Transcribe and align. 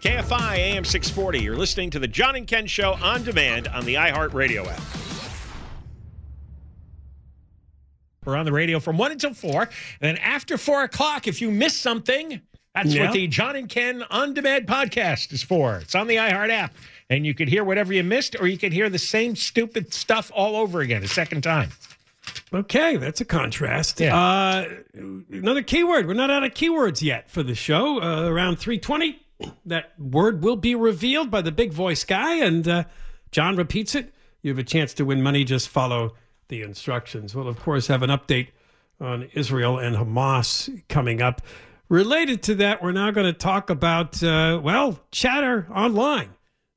KFI 0.00 0.56
AM 0.56 0.84
640. 0.84 1.40
You're 1.40 1.56
listening 1.56 1.90
to 1.90 1.98
the 1.98 2.08
John 2.08 2.36
and 2.36 2.46
Ken 2.46 2.66
Show 2.66 2.92
on 3.02 3.24
demand 3.24 3.68
on 3.68 3.84
the 3.84 3.94
iHeartRadio 3.94 4.66
app. 4.66 4.80
We're 8.24 8.36
on 8.36 8.46
the 8.46 8.52
radio 8.52 8.80
from 8.80 8.96
1 8.96 9.12
until 9.12 9.34
4. 9.34 9.62
And 9.62 9.70
then 10.00 10.16
after 10.18 10.56
4 10.56 10.84
o'clock, 10.84 11.26
if 11.28 11.42
you 11.42 11.50
miss 11.50 11.76
something, 11.76 12.40
that's 12.74 12.94
Yeah. 12.94 13.04
what 13.04 13.12
the 13.12 13.26
John 13.26 13.54
and 13.56 13.68
Ken 13.68 14.02
On 14.10 14.32
Demand 14.32 14.66
podcast 14.66 15.32
is 15.32 15.42
for. 15.42 15.76
It's 15.78 15.94
on 15.94 16.06
the 16.06 16.16
iHeart 16.16 16.50
app. 16.50 16.74
And 17.10 17.26
you 17.26 17.34
can 17.34 17.48
hear 17.48 17.64
whatever 17.64 17.92
you 17.92 18.02
missed, 18.02 18.34
or 18.40 18.46
you 18.46 18.56
can 18.56 18.72
hear 18.72 18.88
the 18.88 18.98
same 18.98 19.36
stupid 19.36 19.92
stuff 19.92 20.30
all 20.34 20.56
over 20.56 20.80
again 20.80 21.02
a 21.02 21.08
second 21.08 21.42
time. 21.42 21.70
Okay, 22.54 22.96
that's 22.96 23.20
a 23.20 23.26
contrast. 23.26 24.00
Yeah. 24.00 24.16
Uh, 24.18 24.68
another 25.30 25.62
keyword. 25.62 26.06
We're 26.08 26.14
not 26.14 26.30
out 26.30 26.44
of 26.44 26.54
keywords 26.54 27.02
yet 27.02 27.30
for 27.30 27.42
the 27.42 27.54
show. 27.54 28.00
Uh, 28.00 28.26
around 28.26 28.56
320, 28.58 29.20
that 29.66 29.98
word 29.98 30.42
will 30.42 30.56
be 30.56 30.74
revealed 30.74 31.30
by 31.30 31.42
the 31.42 31.52
big 31.52 31.72
voice 31.72 32.04
guy, 32.04 32.36
and 32.36 32.66
uh, 32.66 32.84
John 33.30 33.56
repeats 33.56 33.94
it. 33.94 34.12
You 34.42 34.50
have 34.50 34.58
a 34.58 34.64
chance 34.64 34.94
to 34.94 35.04
win 35.04 35.22
money. 35.22 35.44
Just 35.44 35.68
follow 35.68 36.14
the 36.48 36.62
instructions. 36.62 37.34
We'll, 37.34 37.48
of 37.48 37.58
course, 37.60 37.86
have 37.86 38.02
an 38.02 38.10
update 38.10 38.48
on 39.00 39.28
Israel 39.34 39.78
and 39.78 39.96
Hamas 39.96 40.82
coming 40.88 41.22
up. 41.22 41.42
Related 41.88 42.42
to 42.44 42.54
that, 42.56 42.82
we're 42.82 42.92
now 42.92 43.10
going 43.10 43.26
to 43.26 43.38
talk 43.38 43.70
about, 43.70 44.22
uh, 44.22 44.60
well, 44.62 45.00
chatter 45.10 45.66
online 45.74 46.30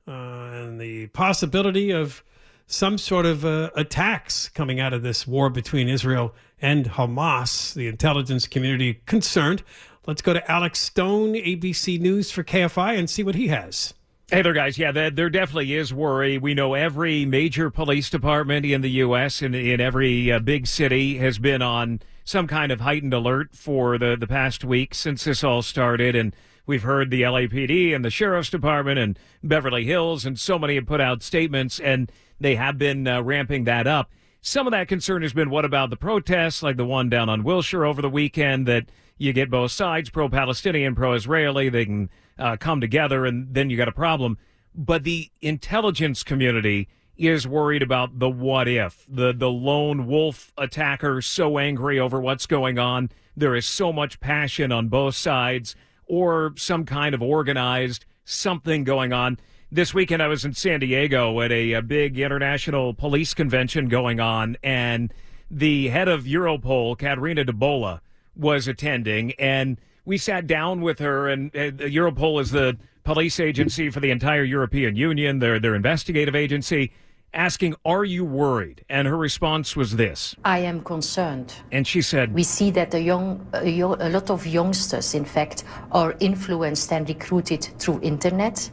uh, 0.07 0.11
and 0.11 0.79
the 0.79 1.07
possibility 1.07 1.91
of 1.91 2.23
some 2.66 2.97
sort 2.97 3.25
of 3.25 3.45
uh, 3.45 3.69
attacks 3.75 4.49
coming 4.49 4.79
out 4.79 4.94
of 4.94 5.03
this 5.03 5.25
war 5.25 5.49
between 5.49 5.88
Israel 5.88 6.35
and 6.61 6.85
Hamas. 6.85 7.73
The 7.73 7.88
intelligence 7.88 8.47
community 8.47 8.95
concerned. 9.05 9.63
Let's 10.07 10.22
go 10.22 10.31
to 10.31 10.50
Alex 10.50 10.79
Stone, 10.79 11.34
ABC 11.34 12.00
News 12.00 12.31
for 12.31 12.41
KFI, 12.41 12.97
and 12.97 13.09
see 13.09 13.23
what 13.23 13.35
he 13.35 13.50
has. 13.50 13.94
Hey 14.31 14.41
there, 14.41 14.53
guys. 14.53 14.78
Yeah, 14.78 14.94
there, 14.94 15.09
there 15.09 15.29
definitely 15.29 15.73
is 15.73 15.94
worry. 15.94 16.38
We 16.38 16.53
know 16.53 16.75
every 16.75 17.25
major 17.25 17.69
police 17.69 18.09
department 18.09 18.66
in 18.66 18.79
the 18.79 18.90
U.S. 18.91 19.41
and 19.41 19.53
in 19.53 19.81
every 19.81 20.31
uh, 20.31 20.40
big 20.40 20.66
city 20.66 21.17
has 21.17 21.40
been 21.40 21.62
on 21.62 22.00
some 22.23 22.47
kind 22.47 22.72
of 22.72 22.79
heightened 22.79 23.13
alert 23.13 23.53
for 23.53 23.97
the, 23.97 24.16
the 24.17 24.28
past 24.28 24.63
week 24.63 24.96
since 24.96 25.25
this 25.25 25.44
all 25.44 25.62
started. 25.62 26.16
And 26.16 26.34
we've 26.66 26.84
heard 26.84 27.12
the 27.12 27.23
LAPD 27.23 27.94
and 27.94 28.06
the 28.06 28.09
Sheriff's 28.09 28.50
Department 28.50 28.97
and 28.97 29.19
Beverly 29.44 29.84
Hills, 29.84 30.25
and 30.25 30.40
so 30.40 30.57
many 30.57 30.75
have 30.75 30.85
put 30.85 31.01
out 31.01 31.22
statements, 31.22 31.81
and 31.81 32.09
they 32.40 32.56
have 32.56 32.78
been 32.78 33.06
uh, 33.09 33.22
ramping 33.22 33.66
that 33.66 33.88
up. 33.88 34.09
Some 34.40 34.67
of 34.67 34.72
that 34.72 34.88
concern 34.88 35.23
has 35.23 35.34
been 35.34 35.50
what 35.50 35.66
about 35.66 35.90
the 35.90 35.97
protests, 35.97 36.63
like 36.63 36.78
the 36.78 36.85
one 36.85 37.09
down 37.09 37.28
on 37.28 37.44
Wilshire 37.44 37.84
over 37.84 38.01
the 38.01 38.09
weekend, 38.09 38.66
that 38.67 38.85
you 39.17 39.33
get 39.33 39.50
both 39.50 39.72
sides, 39.72 40.09
pro 40.09 40.29
Palestinian, 40.29 40.95
pro 40.95 41.13
Israeli, 41.13 41.69
they 41.69 41.85
can 41.85 42.09
uh, 42.38 42.57
come 42.57 42.81
together, 42.81 43.25
and 43.25 43.53
then 43.53 43.69
you 43.69 43.78
got 43.78 43.88
a 43.88 43.94
problem. 43.94 44.38
But 44.75 45.03
the 45.03 45.31
intelligence 45.41 46.23
community 46.23 46.88
is 47.17 47.47
worried 47.47 47.81
about 47.81 48.19
the 48.19 48.29
what 48.29 48.67
if, 48.67 49.05
the, 49.09 49.33
the 49.33 49.50
lone 49.50 50.05
wolf 50.05 50.53
attacker 50.57 51.22
so 51.22 51.57
angry 51.57 52.00
over 52.00 52.22
what's 52.22 52.45
going 52.45 52.78
on. 52.78 53.09
There 53.35 53.55
is 53.55 53.66
so 53.66 53.91
much 53.91 54.19
passion 54.19 54.72
on 54.72 54.88
both 54.88 55.16
sides, 55.16 55.75
or 56.05 56.53
some 56.55 56.85
kind 56.85 57.16
of 57.16 57.22
organized 57.22 58.05
something 58.23 58.84
going 58.84 59.13
on. 59.13 59.39
This 59.72 59.94
weekend, 59.94 60.22
I 60.22 60.28
was 60.28 60.45
in 60.45 60.53
San 60.53 60.79
Diego 60.79 61.41
at 61.41 61.51
a, 61.51 61.73
a 61.73 61.81
big 61.81 62.19
international 62.19 62.94
police 62.94 63.34
convention 63.34 63.88
going 63.88 64.19
on, 64.19 64.57
and 64.63 65.13
the 65.49 65.88
head 65.89 66.07
of 66.07 66.23
Europol, 66.23 66.97
Catherine 66.97 67.38
De 67.38 67.53
Bolle, 67.53 67.99
was 68.38 68.68
attending, 68.68 69.34
and 69.34 69.78
we 70.06 70.18
sat 70.18 70.48
down 70.48 70.81
with 70.81 71.00
her. 71.00 71.28
And 71.28 71.56
uh, 71.56 71.72
Europol 72.00 72.42
is 72.42 72.52
the 72.52 72.78
police 73.03 73.40
agency 73.40 73.90
for 73.90 74.00
the 74.00 74.12
entire 74.12 74.44
European 74.44 74.96
Union, 74.96 75.40
their 75.40 75.59
their 75.59 75.75
investigative 75.75 76.36
agency. 76.36 76.92
Asking, 77.34 77.76
"Are 77.86 78.06
you 78.06 78.24
worried?" 78.24 78.86
And 78.90 79.08
her 79.08 79.17
response 79.17 79.76
was 79.76 79.97
this, 79.97 80.34
I 80.46 80.59
am 80.59 80.82
concerned. 80.82 81.53
and 81.73 81.85
she 81.85 82.02
said, 82.02 82.34
We 82.34 82.44
see 82.44 82.72
that 82.72 82.94
a, 82.94 83.02
young, 83.02 83.46
a, 83.53 83.70
yo- 83.70 83.97
a 84.00 84.09
lot 84.09 84.29
of 84.29 84.47
youngsters, 84.47 85.14
in 85.14 85.26
fact, 85.26 85.64
are 85.91 86.16
influenced 86.20 86.91
and 86.94 87.08
recruited 87.08 87.64
through 87.79 88.00
internet. 88.02 88.72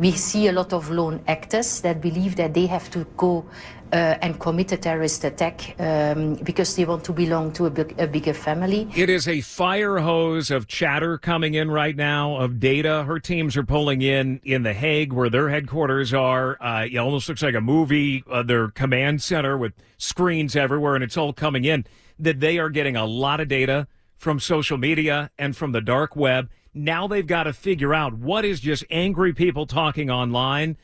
We 0.00 0.10
see 0.12 0.48
a 0.48 0.52
lot 0.52 0.72
of 0.72 0.90
lone 0.90 1.20
actors 1.28 1.80
that 1.82 2.00
believe 2.00 2.34
that 2.36 2.54
they 2.54 2.66
have 2.66 2.90
to 2.90 3.06
go 3.16 3.46
uh, 3.92 4.16
and 4.22 4.40
commit 4.40 4.72
a 4.72 4.76
terrorist 4.76 5.22
attack 5.24 5.74
um, 5.78 6.34
because 6.36 6.74
they 6.76 6.84
want 6.84 7.04
to 7.04 7.12
belong 7.12 7.52
to 7.52 7.66
a, 7.66 7.70
big, 7.70 7.94
a 8.00 8.06
bigger 8.06 8.32
family. 8.32 8.88
It 8.96 9.10
is 9.10 9.28
a 9.28 9.42
fire 9.42 9.98
hose 9.98 10.50
of 10.50 10.66
chatter 10.66 11.18
coming 11.18 11.54
in 11.54 11.70
right 11.70 11.94
now 11.94 12.36
of 12.36 12.58
data. 12.58 13.04
Her 13.04 13.20
teams 13.20 13.56
are 13.56 13.64
pulling 13.64 14.00
in 14.00 14.40
in 14.44 14.62
The 14.62 14.72
Hague, 14.72 15.12
where 15.12 15.28
their 15.28 15.50
headquarters 15.50 16.14
are. 16.14 16.56
Uh, 16.62 16.86
it 16.90 16.96
almost 16.96 17.28
looks 17.28 17.42
like 17.42 17.54
a 17.54 17.60
movie, 17.60 18.24
uh, 18.30 18.42
their 18.42 18.68
command 18.68 19.22
center 19.22 19.58
with 19.58 19.74
screens 19.98 20.56
everywhere, 20.56 20.94
and 20.94 21.04
it's 21.04 21.16
all 21.16 21.32
coming 21.32 21.64
in. 21.64 21.84
That 22.18 22.40
they 22.40 22.58
are 22.58 22.70
getting 22.70 22.96
a 22.96 23.04
lot 23.04 23.40
of 23.40 23.48
data 23.48 23.88
from 24.16 24.40
social 24.40 24.78
media 24.78 25.30
and 25.38 25.56
from 25.56 25.72
the 25.72 25.80
dark 25.80 26.16
web. 26.16 26.48
Now 26.72 27.06
they've 27.06 27.26
got 27.26 27.44
to 27.44 27.52
figure 27.52 27.92
out 27.92 28.14
what 28.14 28.44
is 28.44 28.60
just 28.60 28.84
angry 28.88 29.34
people 29.34 29.66
talking 29.66 30.10
online 30.10 30.78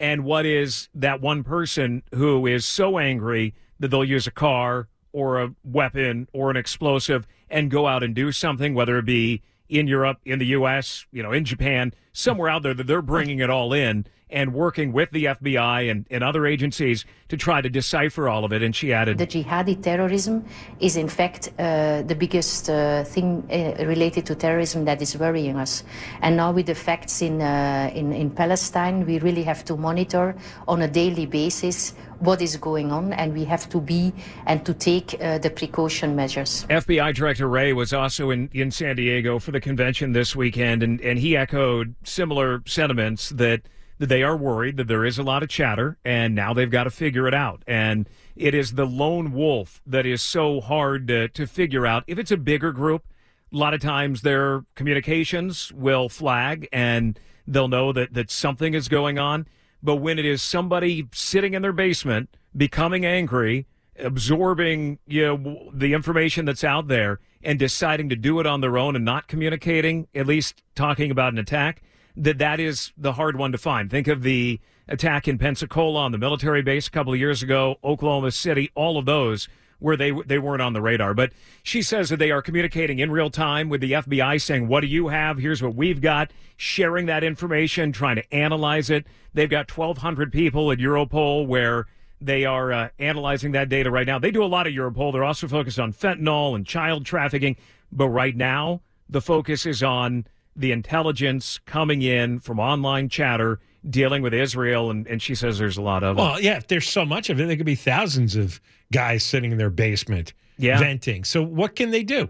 and 0.00 0.24
what 0.24 0.46
is 0.46 0.88
that 0.94 1.20
one 1.20 1.44
person 1.44 2.02
who 2.14 2.46
is 2.46 2.64
so 2.64 2.98
angry 2.98 3.54
that 3.78 3.88
they'll 3.88 4.04
use 4.04 4.26
a 4.26 4.32
car 4.32 4.88
or 5.12 5.40
a 5.40 5.54
weapon 5.62 6.28
or 6.32 6.50
an 6.50 6.56
explosive 6.56 7.26
and 7.48 7.70
go 7.70 7.86
out 7.86 8.02
and 8.02 8.14
do 8.14 8.32
something, 8.32 8.74
whether 8.74 8.98
it 8.98 9.04
be 9.04 9.42
in 9.68 9.86
Europe, 9.86 10.18
in 10.24 10.38
the 10.38 10.46
U.S., 10.46 11.06
you 11.12 11.22
know, 11.22 11.32
in 11.32 11.44
Japan, 11.44 11.92
somewhere 12.14 12.48
out 12.48 12.62
there 12.62 12.72
that 12.72 12.86
they're 12.86 13.02
bringing 13.02 13.40
it 13.40 13.50
all 13.50 13.74
in 13.74 14.06
and 14.30 14.52
working 14.54 14.92
with 14.92 15.10
the 15.10 15.26
FBI 15.26 15.90
and, 15.90 16.06
and 16.10 16.24
other 16.24 16.46
agencies 16.46 17.04
to 17.28 17.36
try 17.36 17.60
to 17.60 17.68
decipher 17.68 18.28
all 18.28 18.44
of 18.44 18.52
it. 18.52 18.62
And 18.62 18.74
she 18.74 18.92
added, 18.92 19.18
The 19.18 19.26
jihadi 19.26 19.82
terrorism 19.82 20.44
is, 20.80 20.96
in 20.96 21.08
fact, 21.08 21.50
uh, 21.58 22.02
the 22.02 22.14
biggest 22.14 22.70
uh, 22.70 23.04
thing 23.04 23.46
uh, 23.50 23.84
related 23.84 24.26
to 24.26 24.34
terrorism 24.34 24.86
that 24.86 25.02
is 25.02 25.16
worrying 25.16 25.56
us. 25.56 25.84
And 26.22 26.36
now, 26.36 26.52
with 26.52 26.66
the 26.66 26.74
facts 26.74 27.20
in, 27.22 27.42
uh, 27.42 27.90
in, 27.94 28.12
in 28.12 28.30
Palestine, 28.30 29.06
we 29.06 29.18
really 29.18 29.42
have 29.42 29.64
to 29.66 29.76
monitor 29.76 30.34
on 30.66 30.82
a 30.82 30.88
daily 30.88 31.26
basis 31.26 31.94
what 32.20 32.40
is 32.40 32.56
going 32.56 32.90
on, 32.90 33.12
and 33.12 33.34
we 33.34 33.44
have 33.44 33.68
to 33.68 33.80
be 33.80 34.12
and 34.46 34.64
to 34.64 34.72
take 34.72 35.20
uh, 35.20 35.38
the 35.38 35.50
precaution 35.50 36.16
measures. 36.16 36.64
FBI 36.70 37.14
Director 37.14 37.48
Wray 37.48 37.72
was 37.72 37.92
also 37.92 38.30
in, 38.30 38.48
in 38.52 38.70
San 38.70 38.96
Diego 38.96 39.38
for 39.38 39.50
the 39.50 39.60
convention 39.60 40.12
this 40.12 40.34
weekend, 40.34 40.82
and, 40.82 41.00
and 41.00 41.18
he 41.18 41.36
echoed 41.36 41.94
similar 42.06 42.62
sentiments 42.66 43.30
that, 43.30 43.62
they 43.98 44.22
are 44.22 44.36
worried 44.36 44.76
that 44.76 44.88
there 44.88 45.04
is 45.04 45.18
a 45.18 45.22
lot 45.22 45.42
of 45.42 45.48
chatter, 45.48 45.98
and 46.04 46.34
now 46.34 46.52
they've 46.52 46.70
got 46.70 46.84
to 46.84 46.90
figure 46.90 47.28
it 47.28 47.34
out. 47.34 47.62
And 47.66 48.08
it 48.34 48.54
is 48.54 48.72
the 48.72 48.86
lone 48.86 49.32
wolf 49.32 49.80
that 49.86 50.04
is 50.04 50.20
so 50.20 50.60
hard 50.60 51.06
to, 51.08 51.28
to 51.28 51.46
figure 51.46 51.86
out. 51.86 52.04
If 52.06 52.18
it's 52.18 52.32
a 52.32 52.36
bigger 52.36 52.72
group, 52.72 53.04
a 53.52 53.56
lot 53.56 53.72
of 53.72 53.80
times 53.80 54.22
their 54.22 54.64
communications 54.74 55.72
will 55.72 56.08
flag 56.08 56.68
and 56.72 57.18
they'll 57.46 57.68
know 57.68 57.92
that, 57.92 58.14
that 58.14 58.30
something 58.30 58.74
is 58.74 58.88
going 58.88 59.18
on. 59.18 59.46
But 59.82 59.96
when 59.96 60.18
it 60.18 60.24
is 60.24 60.42
somebody 60.42 61.06
sitting 61.12 61.54
in 61.54 61.62
their 61.62 61.72
basement, 61.72 62.36
becoming 62.56 63.04
angry, 63.04 63.66
absorbing 63.98 64.98
you 65.06 65.22
know 65.24 65.70
the 65.72 65.92
information 65.92 66.46
that's 66.46 66.64
out 66.64 66.88
there, 66.88 67.20
and 67.42 67.58
deciding 67.58 68.08
to 68.08 68.16
do 68.16 68.40
it 68.40 68.46
on 68.46 68.60
their 68.60 68.78
own 68.78 68.96
and 68.96 69.04
not 69.04 69.28
communicating, 69.28 70.08
at 70.14 70.26
least 70.26 70.62
talking 70.74 71.10
about 71.10 71.32
an 71.32 71.38
attack, 71.38 71.82
that 72.16 72.38
that 72.38 72.60
is 72.60 72.92
the 72.96 73.14
hard 73.14 73.36
one 73.36 73.52
to 73.52 73.58
find. 73.58 73.90
Think 73.90 74.08
of 74.08 74.22
the 74.22 74.60
attack 74.88 75.26
in 75.26 75.38
Pensacola 75.38 76.00
on 76.00 76.12
the 76.12 76.18
military 76.18 76.62
base 76.62 76.86
a 76.86 76.90
couple 76.90 77.12
of 77.12 77.18
years 77.18 77.42
ago, 77.42 77.76
Oklahoma 77.82 78.30
City, 78.30 78.70
all 78.74 78.98
of 78.98 79.06
those 79.06 79.48
where 79.78 79.96
they 79.96 80.12
they 80.26 80.38
weren't 80.38 80.62
on 80.62 80.72
the 80.72 80.80
radar. 80.80 81.14
But 81.14 81.32
she 81.62 81.82
says 81.82 82.08
that 82.08 82.18
they 82.18 82.30
are 82.30 82.42
communicating 82.42 83.00
in 83.00 83.10
real 83.10 83.30
time 83.30 83.68
with 83.68 83.80
the 83.80 83.92
FBI, 83.92 84.40
saying, 84.40 84.68
"What 84.68 84.80
do 84.80 84.86
you 84.86 85.08
have? 85.08 85.38
Here's 85.38 85.62
what 85.62 85.74
we've 85.74 86.00
got." 86.00 86.32
Sharing 86.56 87.06
that 87.06 87.24
information, 87.24 87.92
trying 87.92 88.16
to 88.16 88.34
analyze 88.34 88.88
it. 88.88 89.06
They've 89.34 89.50
got 89.50 89.68
1,200 89.68 90.32
people 90.32 90.70
at 90.70 90.78
Europol 90.78 91.46
where 91.46 91.86
they 92.20 92.44
are 92.44 92.72
uh, 92.72 92.88
analyzing 92.98 93.52
that 93.52 93.68
data 93.68 93.90
right 93.90 94.06
now. 94.06 94.18
They 94.18 94.30
do 94.30 94.44
a 94.44 94.46
lot 94.46 94.66
of 94.66 94.72
Europol. 94.72 95.12
They're 95.12 95.24
also 95.24 95.48
focused 95.48 95.78
on 95.78 95.92
fentanyl 95.92 96.54
and 96.54 96.64
child 96.64 97.04
trafficking. 97.04 97.56
But 97.90 98.08
right 98.08 98.36
now, 98.36 98.80
the 99.08 99.20
focus 99.20 99.66
is 99.66 99.82
on 99.82 100.26
the 100.56 100.72
intelligence 100.72 101.58
coming 101.66 102.02
in 102.02 102.38
from 102.38 102.58
online 102.58 103.08
chatter 103.08 103.60
dealing 103.88 104.22
with 104.22 104.32
Israel. 104.34 104.90
And, 104.90 105.06
and 105.06 105.20
she 105.20 105.34
says 105.34 105.58
there's 105.58 105.76
a 105.76 105.82
lot 105.82 106.02
of 106.02 106.16
it. 106.16 106.20
Well, 106.20 106.40
yeah, 106.40 106.56
if 106.56 106.68
there's 106.68 106.88
so 106.88 107.04
much 107.04 107.28
of 107.30 107.40
it, 107.40 107.46
there 107.46 107.56
could 107.56 107.66
be 107.66 107.74
thousands 107.74 108.36
of 108.36 108.60
guys 108.92 109.22
sitting 109.24 109.52
in 109.52 109.58
their 109.58 109.70
basement 109.70 110.32
Yeah. 110.58 110.78
venting. 110.78 111.24
So 111.24 111.42
what 111.42 111.76
can 111.76 111.90
they 111.90 112.02
do? 112.02 112.28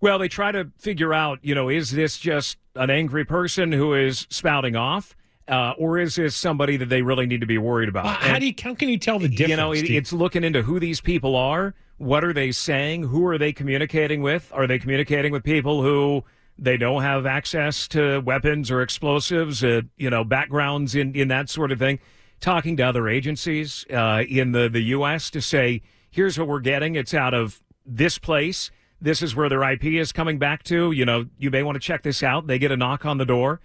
Well, 0.00 0.18
they 0.18 0.28
try 0.28 0.50
to 0.52 0.70
figure 0.78 1.12
out, 1.14 1.38
you 1.42 1.54
know, 1.54 1.68
is 1.68 1.90
this 1.92 2.18
just 2.18 2.56
an 2.74 2.90
angry 2.90 3.24
person 3.24 3.70
who 3.72 3.94
is 3.94 4.26
spouting 4.30 4.74
off? 4.76 5.14
Uh, 5.48 5.74
or 5.76 5.98
is 5.98 6.14
this 6.14 6.34
somebody 6.36 6.76
that 6.76 6.88
they 6.88 7.02
really 7.02 7.26
need 7.26 7.40
to 7.40 7.46
be 7.46 7.58
worried 7.58 7.88
about? 7.88 8.04
Well, 8.04 8.14
how 8.14 8.34
And- 8.34 8.40
do 8.40 8.46
you 8.46 8.54
how 8.62 8.74
can 8.74 8.88
you 8.88 8.96
tell 8.98 9.18
the 9.18 9.28
difference? 9.28 9.50
You 9.50 9.56
know, 9.56 9.72
it, 9.72 9.90
it's 9.90 10.12
looking 10.12 10.44
into 10.44 10.62
who 10.62 10.78
these 10.80 11.00
people 11.00 11.34
are. 11.36 11.74
What 11.98 12.24
are 12.24 12.32
they 12.32 12.52
saying? 12.52 13.02
Who 13.04 13.26
are 13.26 13.38
they 13.38 13.52
communicating 13.52 14.22
with? 14.22 14.50
Are 14.54 14.66
they 14.66 14.78
communicating 14.78 15.30
with 15.32 15.42
people 15.44 15.82
who 15.82 16.24
they 16.58 16.76
don't 16.76 17.02
have 17.02 17.26
access 17.26 17.88
to 17.88 18.20
weapons 18.20 18.70
or 18.70 18.82
explosives? 18.82 19.62
Uh, 19.62 19.82
you 19.96 20.10
know, 20.10 20.24
backgrounds 20.24 20.94
in 20.94 21.14
in 21.14 21.28
that 21.28 21.48
sort 21.48 21.72
of 21.72 21.78
thing. 21.78 21.98
Talking 22.40 22.76
to 22.78 22.82
other 22.82 23.08
agencies 23.08 23.86
uh, 23.90 24.24
in 24.28 24.52
the 24.52 24.68
the 24.68 24.80
U.S. 24.80 25.30
to 25.30 25.40
say, 25.40 25.82
here's 26.10 26.38
what 26.38 26.48
we're 26.48 26.60
getting. 26.60 26.94
It's 26.96 27.14
out 27.14 27.34
of 27.34 27.62
this 27.86 28.18
place. 28.18 28.70
This 29.00 29.22
is 29.22 29.34
where 29.34 29.48
their 29.48 29.68
IP 29.68 29.84
is 29.84 30.12
coming 30.12 30.38
back 30.38 30.62
to. 30.64 30.92
You 30.92 31.04
know, 31.04 31.26
you 31.38 31.50
may 31.50 31.62
want 31.62 31.76
to 31.76 31.80
check 31.80 32.02
this 32.02 32.22
out. 32.22 32.46
They 32.46 32.58
get 32.58 32.70
a 32.70 32.76
knock 32.76 33.04
on 33.04 33.18
the 33.18 33.24
door 33.24 33.60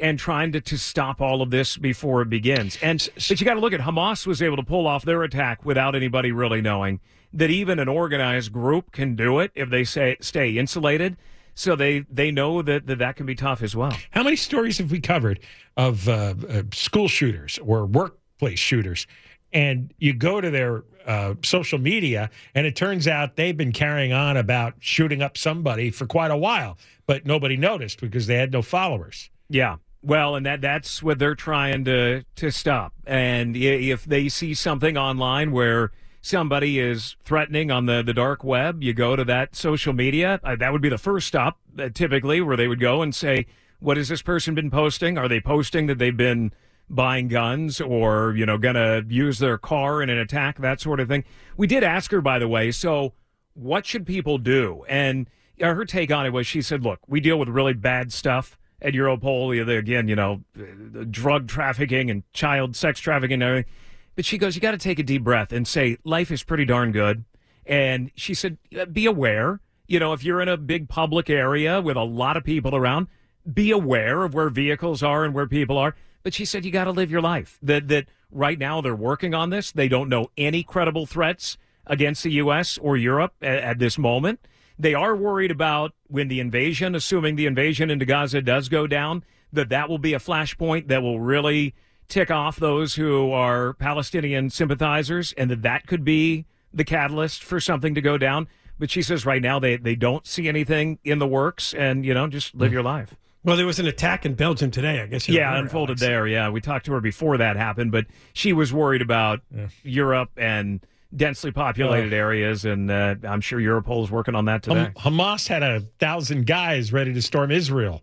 and 0.00 0.18
trying 0.18 0.52
to, 0.52 0.60
to 0.60 0.76
stop 0.76 1.20
all 1.20 1.42
of 1.42 1.50
this 1.50 1.76
before 1.76 2.22
it 2.22 2.28
begins. 2.28 2.76
And 2.82 3.08
but 3.14 3.40
you 3.40 3.44
got 3.46 3.54
to 3.54 3.60
look 3.60 3.72
at 3.72 3.80
Hamas 3.80 4.26
was 4.26 4.42
able 4.42 4.56
to 4.56 4.62
pull 4.62 4.86
off 4.86 5.04
their 5.04 5.22
attack 5.22 5.64
without 5.64 5.94
anybody 5.94 6.32
really 6.32 6.60
knowing 6.60 7.00
that 7.32 7.50
even 7.50 7.78
an 7.78 7.88
organized 7.88 8.52
group 8.52 8.92
can 8.92 9.16
do 9.16 9.38
it 9.38 9.50
if 9.54 9.70
they 9.70 9.84
say 9.84 10.16
stay 10.20 10.58
insulated. 10.58 11.16
So 11.54 11.76
they 11.76 12.00
they 12.10 12.30
know 12.30 12.62
that 12.62 12.86
that, 12.86 12.98
that 12.98 13.16
can 13.16 13.26
be 13.26 13.34
tough 13.34 13.62
as 13.62 13.76
well. 13.76 13.96
How 14.10 14.22
many 14.22 14.36
stories 14.36 14.78
have 14.78 14.90
we 14.90 15.00
covered 15.00 15.40
of 15.76 16.08
uh, 16.08 16.34
uh, 16.48 16.62
school 16.72 17.08
shooters 17.08 17.58
or 17.58 17.86
workplace 17.86 18.58
shooters? 18.58 19.06
And 19.52 19.92
you 19.98 20.14
go 20.14 20.40
to 20.40 20.50
their 20.50 20.84
uh, 21.06 21.34
social 21.42 21.78
media, 21.78 22.30
and 22.54 22.66
it 22.66 22.74
turns 22.74 23.06
out 23.06 23.36
they've 23.36 23.56
been 23.56 23.72
carrying 23.72 24.12
on 24.12 24.38
about 24.38 24.74
shooting 24.78 25.20
up 25.20 25.36
somebody 25.36 25.90
for 25.90 26.06
quite 26.06 26.30
a 26.30 26.36
while, 26.36 26.78
but 27.06 27.26
nobody 27.26 27.56
noticed 27.56 28.00
because 28.00 28.26
they 28.26 28.36
had 28.36 28.50
no 28.50 28.62
followers. 28.62 29.30
Yeah. 29.50 29.76
Well, 30.02 30.34
and 30.34 30.46
that 30.46 30.60
that's 30.62 31.02
what 31.02 31.18
they're 31.18 31.34
trying 31.34 31.84
to 31.84 32.24
to 32.36 32.50
stop. 32.50 32.92
And 33.06 33.56
if 33.56 34.04
they 34.04 34.28
see 34.28 34.54
something 34.54 34.96
online 34.96 35.52
where 35.52 35.92
somebody 36.22 36.78
is 36.78 37.16
threatening 37.24 37.70
on 37.70 37.86
the, 37.86 38.02
the 38.02 38.14
dark 38.14 38.42
web, 38.42 38.82
you 38.82 38.94
go 38.94 39.16
to 39.16 39.24
that 39.24 39.54
social 39.54 39.92
media. 39.92 40.40
Uh, 40.42 40.56
that 40.56 40.72
would 40.72 40.80
be 40.80 40.88
the 40.88 40.96
first 40.96 41.26
stop, 41.26 41.58
uh, 41.78 41.90
typically, 41.92 42.40
where 42.40 42.56
they 42.56 42.68
would 42.68 42.80
go 42.80 43.02
and 43.02 43.14
say, 43.14 43.46
"What 43.80 43.98
has 43.98 44.08
this 44.08 44.22
person 44.22 44.54
been 44.54 44.70
posting? 44.70 45.18
Are 45.18 45.28
they 45.28 45.40
posting 45.40 45.88
that 45.88 45.98
they've 45.98 46.16
been 46.16 46.52
buying 46.88 47.28
guns 47.28 47.80
or 47.80 48.34
you 48.36 48.46
know 48.46 48.56
going 48.56 48.74
to 48.76 49.04
use 49.08 49.38
their 49.38 49.58
car 49.58 50.02
in 50.02 50.08
an 50.08 50.18
attack, 50.18 50.58
that 50.58 50.80
sort 50.80 51.00
of 51.00 51.08
thing?" 51.08 51.24
We 51.56 51.66
did 51.66 51.84
ask 51.84 52.10
her, 52.12 52.22
by 52.22 52.38
the 52.38 52.48
way. 52.48 52.70
So, 52.70 53.12
what 53.54 53.84
should 53.84 54.06
people 54.06 54.38
do? 54.38 54.84
And 54.88 55.28
uh, 55.60 55.74
her 55.74 55.84
take 55.84 56.10
on 56.10 56.24
it 56.24 56.32
was, 56.32 56.46
she 56.46 56.62
said, 56.62 56.82
"Look, 56.82 57.00
we 57.08 57.20
deal 57.20 57.38
with 57.38 57.48
really 57.48 57.74
bad 57.74 58.12
stuff." 58.12 58.56
at 58.84 58.94
Europol. 58.94 59.78
Again, 59.78 60.08
you 60.08 60.16
know, 60.16 60.42
uh, 60.58 61.04
drug 61.08 61.46
trafficking 61.46 62.10
and 62.10 62.24
child 62.32 62.74
sex 62.74 62.98
trafficking 62.98 63.34
and 63.34 63.42
everything. 63.44 63.72
But 64.14 64.24
she 64.24 64.38
goes, 64.38 64.54
you 64.54 64.60
got 64.60 64.72
to 64.72 64.78
take 64.78 64.98
a 64.98 65.02
deep 65.02 65.24
breath 65.24 65.52
and 65.52 65.66
say, 65.66 65.96
life 66.04 66.30
is 66.30 66.42
pretty 66.42 66.64
darn 66.64 66.92
good. 66.92 67.24
And 67.64 68.10
she 68.14 68.34
said, 68.34 68.58
"Uh, 68.78 68.84
be 68.86 69.06
aware. 69.06 69.60
You 69.86 69.98
know, 69.98 70.12
if 70.12 70.24
you're 70.24 70.40
in 70.40 70.48
a 70.48 70.56
big 70.56 70.88
public 70.88 71.30
area 71.30 71.80
with 71.80 71.96
a 71.96 72.02
lot 72.02 72.36
of 72.36 72.44
people 72.44 72.74
around, 72.74 73.08
be 73.52 73.70
aware 73.70 74.22
of 74.24 74.34
where 74.34 74.48
vehicles 74.48 75.02
are 75.02 75.24
and 75.24 75.34
where 75.34 75.46
people 75.46 75.78
are. 75.78 75.94
But 76.22 76.34
she 76.34 76.44
said, 76.44 76.64
you 76.64 76.70
got 76.70 76.84
to 76.84 76.92
live 76.92 77.10
your 77.10 77.20
life. 77.20 77.58
That 77.62 77.88
that 77.88 78.06
right 78.30 78.58
now 78.58 78.80
they're 78.80 78.94
working 78.94 79.34
on 79.34 79.50
this. 79.50 79.72
They 79.72 79.88
don't 79.88 80.08
know 80.08 80.30
any 80.36 80.62
credible 80.62 81.06
threats 81.06 81.58
against 81.86 82.22
the 82.22 82.32
U.S. 82.32 82.78
or 82.78 82.96
Europe 82.96 83.34
at, 83.42 83.58
at 83.58 83.78
this 83.78 83.98
moment. 83.98 84.40
They 84.78 84.94
are 84.94 85.14
worried 85.14 85.50
about 85.50 85.92
when 86.08 86.28
the 86.28 86.40
invasion, 86.40 86.94
assuming 86.94 87.36
the 87.36 87.46
invasion 87.46 87.90
into 87.90 88.04
Gaza 88.06 88.40
does 88.40 88.68
go 88.68 88.86
down, 88.86 89.24
that 89.52 89.68
that 89.68 89.88
will 89.88 89.98
be 89.98 90.14
a 90.14 90.18
flashpoint 90.18 90.88
that 90.88 91.02
will 91.02 91.20
really 91.20 91.74
tick 92.12 92.30
off 92.30 92.58
those 92.58 92.94
who 92.96 93.32
are 93.32 93.72
Palestinian 93.72 94.50
sympathizers, 94.50 95.32
and 95.32 95.50
that 95.50 95.62
that 95.62 95.86
could 95.86 96.04
be 96.04 96.44
the 96.72 96.84
catalyst 96.84 97.42
for 97.42 97.58
something 97.58 97.94
to 97.94 98.02
go 98.02 98.18
down. 98.18 98.48
But 98.78 98.90
she 98.90 99.00
says 99.00 99.24
right 99.24 99.40
now 99.40 99.58
they, 99.58 99.76
they 99.76 99.94
don't 99.94 100.26
see 100.26 100.46
anything 100.46 100.98
in 101.04 101.18
the 101.18 101.26
works, 101.26 101.72
and 101.72 102.04
you 102.04 102.12
know 102.12 102.26
just 102.26 102.54
live 102.54 102.72
your 102.72 102.82
life. 102.82 103.14
Well, 103.44 103.56
there 103.56 103.66
was 103.66 103.78
an 103.78 103.86
attack 103.86 104.26
in 104.26 104.34
Belgium 104.34 104.70
today. 104.70 105.00
I 105.00 105.06
guess. 105.06 105.28
Yeah, 105.28 105.56
unfolded 105.56 105.92
Alex. 105.92 106.00
there. 106.02 106.26
Yeah, 106.26 106.50
we 106.50 106.60
talked 106.60 106.84
to 106.86 106.92
her 106.92 107.00
before 107.00 107.38
that 107.38 107.56
happened, 107.56 107.92
but 107.92 108.06
she 108.34 108.52
was 108.52 108.72
worried 108.72 109.02
about 109.02 109.40
Europe 109.82 110.30
and 110.36 110.84
densely 111.16 111.50
populated 111.50 112.12
areas, 112.12 112.64
and 112.64 112.90
uh, 112.90 113.14
I'm 113.24 113.40
sure 113.40 113.58
Europol's 113.58 114.10
working 114.10 114.34
on 114.34 114.44
that 114.46 114.62
today. 114.62 114.90
Ham- 114.96 115.14
Hamas 115.14 115.48
had 115.48 115.62
a 115.62 115.80
thousand 115.98 116.46
guys 116.46 116.92
ready 116.92 117.12
to 117.14 117.22
storm 117.22 117.50
Israel, 117.50 118.02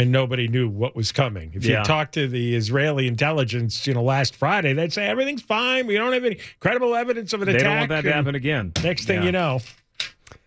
and 0.00 0.10
nobody 0.12 0.48
knew 0.48 0.68
what 0.68 0.96
was 0.96 1.12
coming. 1.12 1.52
If 1.54 1.64
Yeah. 1.64 1.78
you 1.80 1.84
talk 1.84 2.12
to 2.12 2.26
the 2.26 2.54
Israeli 2.56 3.06
intelligence, 3.06 3.86
you 3.86 3.94
know, 3.94 4.02
last 4.02 4.34
Friday, 4.34 4.72
they'd 4.72 4.92
say 4.92 5.06
everything's 5.06 5.42
fine. 5.42 5.86
We 5.86 5.94
don't 5.94 6.12
have 6.12 6.24
any 6.24 6.38
credible 6.58 6.94
evidence 6.94 7.32
of 7.32 7.42
an 7.42 7.46
They 7.48 7.56
attack. 7.56 7.64
don't 7.64 7.76
want 7.78 7.88
that 7.90 8.02
to 8.02 8.12
happen 8.12 8.34
again. 8.34 8.72
Next 8.82 9.04
thing 9.04 9.20
Yeah. 9.20 9.24
you 9.26 9.32
know, 9.32 9.60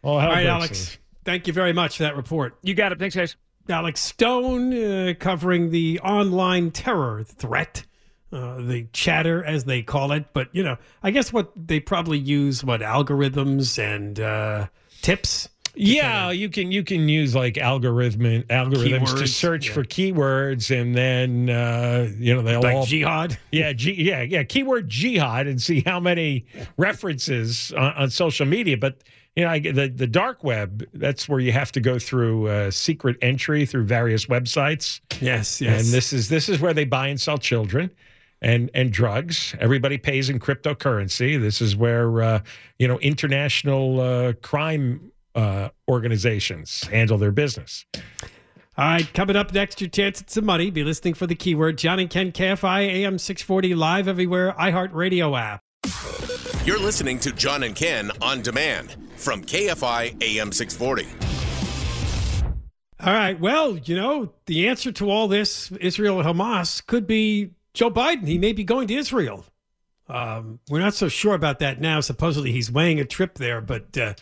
all 0.01 0.13
All 0.15 0.19
hell 0.19 0.29
right, 0.29 0.36
breaks 0.43 0.50
Alex. 0.50 0.69
loose. 0.72 0.98
Thank 1.25 1.48
you 1.48 1.53
very 1.53 1.72
much 1.74 1.98
for 1.98 2.03
that 2.03 2.15
report. 2.17 2.57
You 2.63 2.74
got 2.74 2.91
it. 2.91 3.00
Thanks, 3.00 3.15
guys. 3.15 3.36
Alex 3.69 4.01
Stone 4.01 4.74
uh, 4.74 5.13
covering 5.19 5.72
the 5.72 6.00
online 6.01 6.72
terror 6.72 7.24
threat, 7.24 7.86
uh, 8.33 8.55
the 8.57 8.88
chatter 8.91 9.41
as 9.43 9.63
they 9.63 9.81
call 9.81 10.12
it. 10.12 10.25
But 10.33 10.50
you 10.51 10.63
know, 10.63 10.77
I 11.01 11.12
guess 11.12 11.31
what 11.31 11.51
they 11.55 11.79
probably 11.79 12.17
use 12.19 12.62
what 12.63 12.81
algorithms 12.81 13.79
and 13.81 14.19
uh, 14.19 14.67
tips. 15.01 15.48
Yeah, 15.75 16.30
you 16.30 16.50
can 16.50 16.72
you 16.72 16.84
can 16.84 17.10
use 17.10 17.34
like 17.34 17.58
algorithm 17.58 18.44
algorithms 18.44 19.18
to 19.18 19.27
search 19.27 19.68
yeah. 19.68 19.74
for 19.74 19.84
keywords, 19.84 20.70
and 20.70 20.96
then 20.96 21.50
uh, 21.50 22.12
you 22.18 22.36
know 22.36 22.44
they'll 22.44 22.62
Like 22.62 22.75
all 22.75 22.86
jihad? 22.86 23.38
Yeah, 23.51 23.74
G, 23.74 23.94
yeah, 23.94 24.22
yeah. 24.22 24.44
Keyword 24.44 24.88
jihad, 24.88 25.48
and 25.48 25.60
see 25.60 25.82
how 25.82 26.00
many 26.00 26.46
references 26.77 27.72
on, 27.75 27.94
on 27.94 28.10
social 28.12 28.46
media. 28.46 28.77
But 28.77 29.03
you 29.36 29.44
know, 29.44 29.50
I, 29.50 29.60
the 29.60 29.88
the 29.88 30.06
dark 30.06 30.44
web. 30.44 30.88
That's 30.94 31.27
where 31.27 31.39
you 31.39 31.51
have 31.51 31.72
to 31.72 31.80
go 31.80 31.98
through 31.98 32.50
uh, 32.50 32.72
secret 32.72 33.18
entry 33.24 33.65
through 33.65 33.86
various 33.86 34.27
websites. 34.27 35.01
Yes, 35.22 35.60
yes. 35.60 35.86
And 35.86 35.94
this 35.94 36.13
is 36.13 36.30
this 36.30 36.50
is 36.50 36.60
where 36.60 36.75
they 36.75 36.86
buy 36.86 37.08
and 37.08 37.20
sell 37.20 37.38
children. 37.38 37.89
And, 38.46 38.70
and 38.74 38.92
drugs. 38.92 39.56
Everybody 39.62 39.98
pays 39.98 40.30
in 40.30 40.38
cryptocurrency. 40.38 41.39
This 41.39 41.62
is 41.62 41.77
where 41.77 42.22
uh, 42.22 42.42
you 42.77 42.89
know 42.89 43.00
international 43.00 44.01
uh, 44.01 44.34
crime 44.42 45.12
uh, 45.36 45.70
organizations 45.88 46.84
handle 46.84 47.18
their 47.18 47.32
business. 47.32 47.86
All 48.75 48.86
right, 48.86 49.13
coming 49.13 49.36
up 49.36 49.54
next, 49.54 49.82
your 49.82 49.90
chance 49.90 50.22
at 50.22 50.32
some 50.32 50.46
money. 50.46 50.72
Be 50.72 50.84
listening 50.84 51.13
for 51.13 51.28
the 51.28 51.36
keyword 51.36 51.78
John 51.78 52.00
and 52.00 52.10
Ken 52.10 52.32
KFI 52.32 52.88
AM 52.88 53.20
640 53.20 53.75
live 53.75 54.08
everywhere, 54.08 54.54
iHeartRadio 54.58 55.40
app. 55.40 55.62
You're 56.66 56.80
listening 56.80 57.20
to 57.20 57.32
John 57.34 57.63
and 57.63 57.75
Ken 57.75 58.10
on 58.22 58.42
demand 58.42 58.96
from 59.18 59.44
KFI 59.44 60.24
AM 60.24 60.52
640. 60.52 61.08
All 63.06 63.13
right, 63.13 63.40
well, 63.40 63.78
you 63.78 63.96
know, 63.96 64.34
the 64.46 64.68
answer 64.70 64.92
to 64.94 65.12
all 65.12 65.28
this, 65.28 65.72
Israel 65.74 66.24
Hamas, 66.24 66.84
could 66.86 67.06
be 67.06 67.52
Joe 67.74 67.92
Biden. 67.92 68.28
He 68.28 68.38
may 68.38 68.54
be 68.54 68.63
going 68.63 68.88
to 68.88 68.94
Israel. 68.94 69.46
Um, 70.08 70.60
we're 70.70 70.80
not 70.80 70.94
so 70.94 71.10
sure 71.10 71.36
about 71.36 71.60
that 71.60 71.82
now. 71.82 72.00
Supposedly 72.00 72.52
he's 72.52 72.72
weighing 72.72 73.00
a 73.00 73.06
trip 73.06 73.36
there, 73.36 73.62
but 73.62 73.98
uh, 73.98 74.13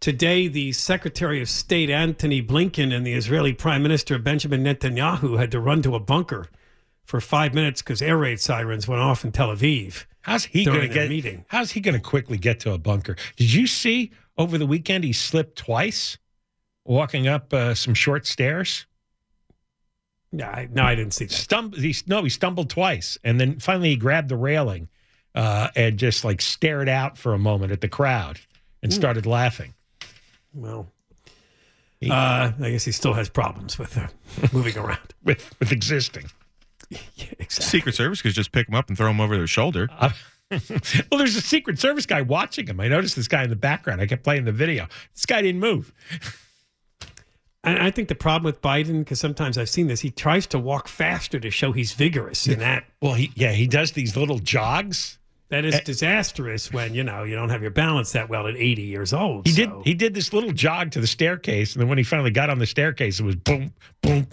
today 0.00 0.48
the 0.48 0.72
Secretary 0.72 1.40
of 1.42 1.48
State 1.48 1.90
Antony 1.90 2.42
Blinken 2.42 2.94
and 2.94 3.06
the 3.06 3.14
Israeli 3.14 3.52
Prime 3.52 3.82
Minister 3.82 4.18
Benjamin 4.18 4.64
Netanyahu 4.64 5.38
had 5.38 5.50
to 5.52 5.60
run 5.60 5.82
to 5.82 5.94
a 5.94 6.00
bunker 6.00 6.48
for 7.04 7.20
five 7.20 7.54
minutes 7.54 7.82
because 7.82 8.02
air 8.02 8.18
raid 8.18 8.40
sirens 8.40 8.86
went 8.86 9.00
off 9.02 9.24
in 9.24 9.32
Tel 9.32 9.48
Aviv. 9.54 10.04
How's 10.22 10.44
he 10.44 10.64
going 10.64 10.82
to 10.82 10.88
get? 10.88 11.08
meeting? 11.08 11.44
How's 11.48 11.70
he 11.70 11.80
going 11.80 11.94
to 11.94 12.00
quickly 12.00 12.36
get 12.36 12.60
to 12.60 12.72
a 12.72 12.78
bunker? 12.78 13.16
Did 13.36 13.52
you 13.52 13.66
see 13.66 14.12
over 14.36 14.58
the 14.58 14.66
weekend 14.66 15.04
he 15.04 15.12
slipped 15.12 15.56
twice, 15.56 16.18
walking 16.84 17.26
up 17.26 17.52
uh, 17.54 17.74
some 17.74 17.94
short 17.94 18.26
stairs? 18.26 18.84
Yeah, 20.30 20.50
I, 20.50 20.68
no, 20.70 20.82
I 20.82 20.94
didn't 20.94 21.14
see 21.14 21.24
that. 21.24 21.34
Stum- 21.34 21.74
he, 21.74 21.94
no, 22.06 22.22
he 22.22 22.28
stumbled 22.28 22.68
twice, 22.68 23.16
and 23.24 23.40
then 23.40 23.58
finally 23.58 23.88
he 23.90 23.96
grabbed 23.96 24.28
the 24.28 24.36
railing 24.36 24.90
uh, 25.34 25.68
and 25.74 25.98
just 25.98 26.22
like 26.24 26.42
stared 26.42 26.90
out 26.90 27.16
for 27.16 27.32
a 27.32 27.38
moment 27.38 27.72
at 27.72 27.80
the 27.80 27.88
crowd 27.88 28.38
and 28.82 28.92
Hmm. 28.92 28.96
started 28.98 29.24
laughing. 29.24 29.72
Well, 30.60 30.90
uh, 32.08 32.52
I 32.60 32.70
guess 32.70 32.84
he 32.84 32.92
still 32.92 33.14
has 33.14 33.28
problems 33.28 33.78
with 33.78 33.96
uh, 33.96 34.08
moving 34.52 34.76
around. 34.76 35.14
with 35.24 35.54
with 35.58 35.72
existing. 35.72 36.26
Secret 37.48 37.94
Service 37.94 38.22
could 38.22 38.32
just 38.32 38.52
pick 38.52 38.68
him 38.68 38.74
up 38.74 38.88
and 38.88 38.96
throw 38.96 39.10
him 39.10 39.20
over 39.20 39.36
their 39.36 39.46
shoulder. 39.46 39.88
Uh, 39.98 40.10
well, 40.50 41.18
there's 41.18 41.36
a 41.36 41.42
Secret 41.42 41.78
Service 41.78 42.06
guy 42.06 42.22
watching 42.22 42.66
him. 42.66 42.80
I 42.80 42.88
noticed 42.88 43.16
this 43.16 43.28
guy 43.28 43.44
in 43.44 43.50
the 43.50 43.56
background. 43.56 44.00
I 44.00 44.06
kept 44.06 44.24
playing 44.24 44.44
the 44.44 44.52
video. 44.52 44.88
This 45.14 45.26
guy 45.26 45.42
didn't 45.42 45.60
move. 45.60 45.92
And 47.64 47.78
I 47.78 47.90
think 47.90 48.08
the 48.08 48.14
problem 48.14 48.44
with 48.44 48.62
Biden, 48.62 49.00
because 49.00 49.20
sometimes 49.20 49.58
I've 49.58 49.68
seen 49.68 49.88
this, 49.88 50.00
he 50.00 50.10
tries 50.10 50.46
to 50.48 50.58
walk 50.58 50.88
faster 50.88 51.38
to 51.40 51.50
show 51.50 51.72
he's 51.72 51.92
vigorous, 51.92 52.46
and 52.46 52.60
that 52.62 52.84
Well, 53.02 53.14
he 53.14 53.30
yeah 53.34 53.52
he 53.52 53.66
does 53.66 53.92
these 53.92 54.16
little 54.16 54.38
jogs. 54.38 55.18
That 55.50 55.64
is 55.64 55.80
disastrous 55.80 56.72
when 56.72 56.94
you 56.94 57.02
know 57.02 57.24
you 57.24 57.34
don't 57.34 57.48
have 57.48 57.62
your 57.62 57.70
balance 57.70 58.12
that 58.12 58.28
well 58.28 58.46
at 58.46 58.56
80 58.56 58.82
years 58.82 59.12
old. 59.12 59.46
He 59.46 59.52
so- 59.52 59.56
did 59.56 59.70
he 59.84 59.94
did 59.94 60.14
this 60.14 60.32
little 60.32 60.52
jog 60.52 60.90
to 60.92 61.00
the 61.00 61.06
staircase, 61.06 61.74
and 61.74 61.80
then 61.80 61.88
when 61.88 61.98
he 61.98 62.04
finally 62.04 62.30
got 62.30 62.50
on 62.50 62.58
the 62.58 62.66
staircase, 62.66 63.20
it 63.20 63.24
was 63.24 63.36
boom 63.36 63.72
boom. 64.02 64.26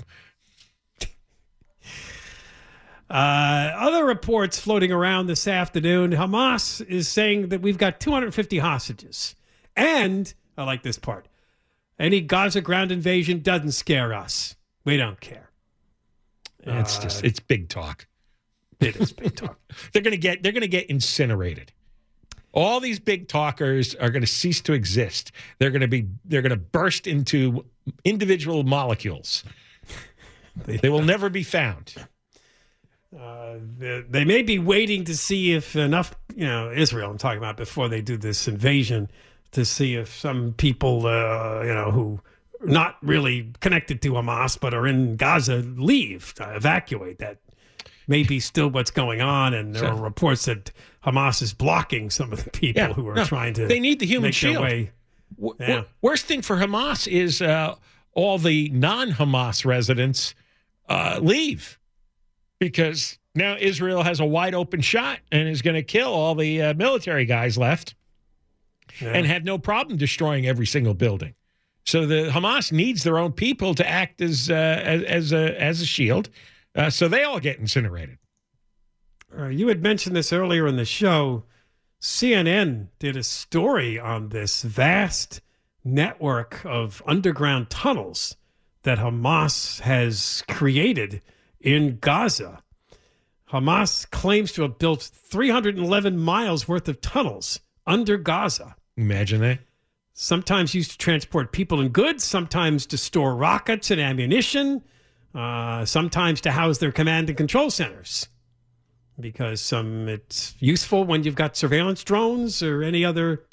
Uh, 3.08 3.72
other 3.76 4.04
reports 4.04 4.60
floating 4.60 4.92
around 4.92 5.28
this 5.28 5.48
afternoon. 5.48 6.12
Hamas 6.12 6.86
is 6.88 7.08
saying 7.08 7.50
that 7.50 7.62
we've 7.62 7.78
got 7.78 8.00
250 8.00 8.58
hostages, 8.58 9.36
and 9.76 10.34
I 10.58 10.64
like 10.64 10.82
this 10.82 10.98
part. 10.98 11.28
Any 12.00 12.20
Gaza 12.20 12.62
ground 12.62 12.92
invasion 12.92 13.42
doesn't 13.42 13.72
scare 13.72 14.14
us. 14.14 14.56
We 14.84 14.98
don't 14.98 15.20
care. 15.22 15.50
It's 16.62 16.98
just 16.98 17.24
it's 17.24 17.40
big 17.40 17.70
talk. 17.70 18.08
It 18.80 18.96
is 18.98 19.12
big 19.14 19.36
talk. 19.36 19.60
they're 19.94 20.02
gonna 20.02 20.18
get 20.18 20.44
they're 20.44 20.52
gonna 20.52 20.68
get 20.68 20.90
incinerated. 20.90 21.72
All 22.54 22.80
these 22.80 23.00
big 23.00 23.28
talkers 23.28 23.96
are 23.96 24.10
going 24.10 24.22
to 24.22 24.28
cease 24.28 24.62
to 24.62 24.72
exist. 24.72 25.34
They're 25.60 25.72
going 25.72 25.82
to 25.82 25.90
be 25.90 26.08
they're 26.24 26.42
going 26.42 26.52
to 26.52 26.56
burst 26.56 27.06
into 27.06 27.66
individual 28.06 28.64
molecules. 28.64 29.44
They 30.66 30.88
will 30.88 31.04
never 31.04 31.30
be 31.30 31.44
found. 31.44 31.96
Uh, 33.18 33.56
they, 33.78 34.04
they 34.10 34.26
may 34.26 34.42
be 34.42 34.60
waiting 34.60 35.04
to 35.06 35.16
see 35.16 35.54
if 35.54 35.76
enough, 35.76 36.16
you 36.36 36.46
know, 36.46 36.72
Israel, 36.72 37.12
I'm 37.12 37.18
talking 37.18 37.38
about 37.38 37.58
before 37.58 37.88
they 37.88 38.02
do 38.02 38.18
this 38.18 38.48
invasion, 38.48 39.10
to 39.52 39.64
see 39.64 39.96
if 39.96 40.14
some 40.14 40.54
people, 40.54 41.08
uh, 41.08 41.62
you 41.64 41.74
know, 41.74 41.92
who 41.92 42.20
not 42.64 42.98
really 43.02 43.54
connected 43.62 44.02
to 44.02 44.14
Hamas 44.14 44.60
but 44.60 44.74
are 44.74 44.88
in 44.88 45.16
Gaza 45.16 45.58
leave, 45.58 46.34
evacuate. 46.40 47.20
That 47.20 47.38
may 48.08 48.24
be 48.24 48.40
still 48.40 48.70
what's 48.70 48.92
going 48.92 49.22
on. 49.22 49.54
And 49.54 49.74
there 49.74 49.82
So- 49.84 49.88
are 49.90 50.02
reports 50.02 50.46
that 50.46 50.72
Hamas 51.06 51.42
is 51.42 51.54
blocking 51.54 52.10
some 52.10 52.32
of 52.34 52.44
the 52.44 52.50
people 52.52 52.82
Yeah, 52.82 52.94
who 52.94 53.08
are 53.08 53.16
no, 53.16 53.26
trying 53.26 53.54
to 53.56 53.68
they 53.68 53.80
need 53.80 54.00
the 54.00 54.06
human 54.06 54.32
shield. 54.32 54.64
way. 54.64 54.92
W- 55.38 55.56
Yeah. 55.60 55.68
w- 55.68 55.88
worst 56.02 56.26
thing 56.26 56.42
for 56.42 56.58
Hamas 56.58 57.08
is 57.08 57.42
uh, 57.42 57.76
all 58.14 58.38
the 58.38 58.70
non-Hamas 58.70 59.66
residents 59.66 60.36
uh, 60.88 61.20
leave 61.22 61.80
because 62.60 63.18
now 63.34 63.58
Israel 63.60 64.04
has 64.04 64.20
a 64.20 64.26
wide 64.26 64.54
open 64.56 64.82
shot 64.82 65.20
and 65.32 65.48
is 65.50 65.62
going 65.62 65.74
to 65.76 65.84
kill 65.84 66.14
all 66.14 66.36
the 66.36 66.62
uh, 66.62 66.74
military 66.76 67.26
guys 67.26 67.58
left 67.58 67.96
and 69.02 69.26
have 69.26 69.44
no 69.44 69.58
problem 69.58 69.98
destroying 69.98 70.46
every 70.48 70.66
single 70.66 70.94
building. 70.94 71.34
So 71.84 72.06
the 72.06 72.30
Hamas 72.32 72.72
needs 72.72 73.04
their 73.04 73.18
own 73.18 73.32
people 73.34 73.76
to 73.76 73.88
act 73.88 74.22
as 74.22 74.50
uh, 74.50 74.54
as, 74.54 75.04
as 75.04 75.34
a 75.34 75.62
as 75.62 75.82
a 75.82 75.86
shield. 75.86 76.30
Uh, 76.76 76.90
so 76.90 77.08
they 77.08 77.24
all 77.24 77.40
get 77.40 77.60
incinerated. 77.60 78.18
Uh, 79.38 79.48
you 79.48 79.68
had 79.68 79.82
mentioned 79.82 80.16
this 80.16 80.34
earlier 80.34 80.68
in 80.68 80.76
the 80.76 80.86
show. 80.86 81.44
CNN 82.02 82.88
did 83.00 83.18
a 83.18 83.24
story 83.24 83.98
on 83.98 84.30
this 84.30 84.62
vast 84.62 85.42
network 85.84 86.62
of 86.66 87.02
underground 87.06 87.70
tunnels 87.70 88.36
that 88.84 89.00
Hamas 89.00 89.80
has 89.82 90.44
created 90.50 91.22
in 91.60 91.98
Gaza. 92.00 92.62
Hamas 93.52 94.10
claims 94.10 94.52
to 94.54 94.64
have 94.64 94.78
built 94.78 95.02
311 95.02 96.18
miles 96.18 96.68
worth 96.68 96.88
of 96.88 97.02
tunnels 97.02 97.60
under 97.88 98.18
Gaza. 98.18 98.76
Imagine 98.98 99.42
that. 99.42 99.60
Sometimes 100.14 100.74
used 100.74 100.92
to 100.92 100.98
transport 100.98 101.52
people 101.52 101.80
and 101.80 101.92
goods, 101.92 102.24
sometimes 102.24 102.86
to 102.88 102.98
store 102.98 103.36
rockets 103.36 103.92
and 103.92 104.00
ammunition, 104.00 104.82
uh, 105.36 105.86
sometimes 105.86 106.42
to 106.42 106.52
house 106.52 106.78
their 106.78 106.92
command 106.92 107.30
and 107.30 107.38
control 107.38 107.70
centers 107.70 108.28
because 109.20 109.72
um, 109.74 110.08
it's 110.08 110.56
useful 110.60 111.04
when 111.04 111.24
you've 111.24 111.36
got 111.36 111.56
surveillance 111.56 112.04
drones 112.04 112.62
or 112.62 112.84
any 112.84 113.06
other 113.06 113.44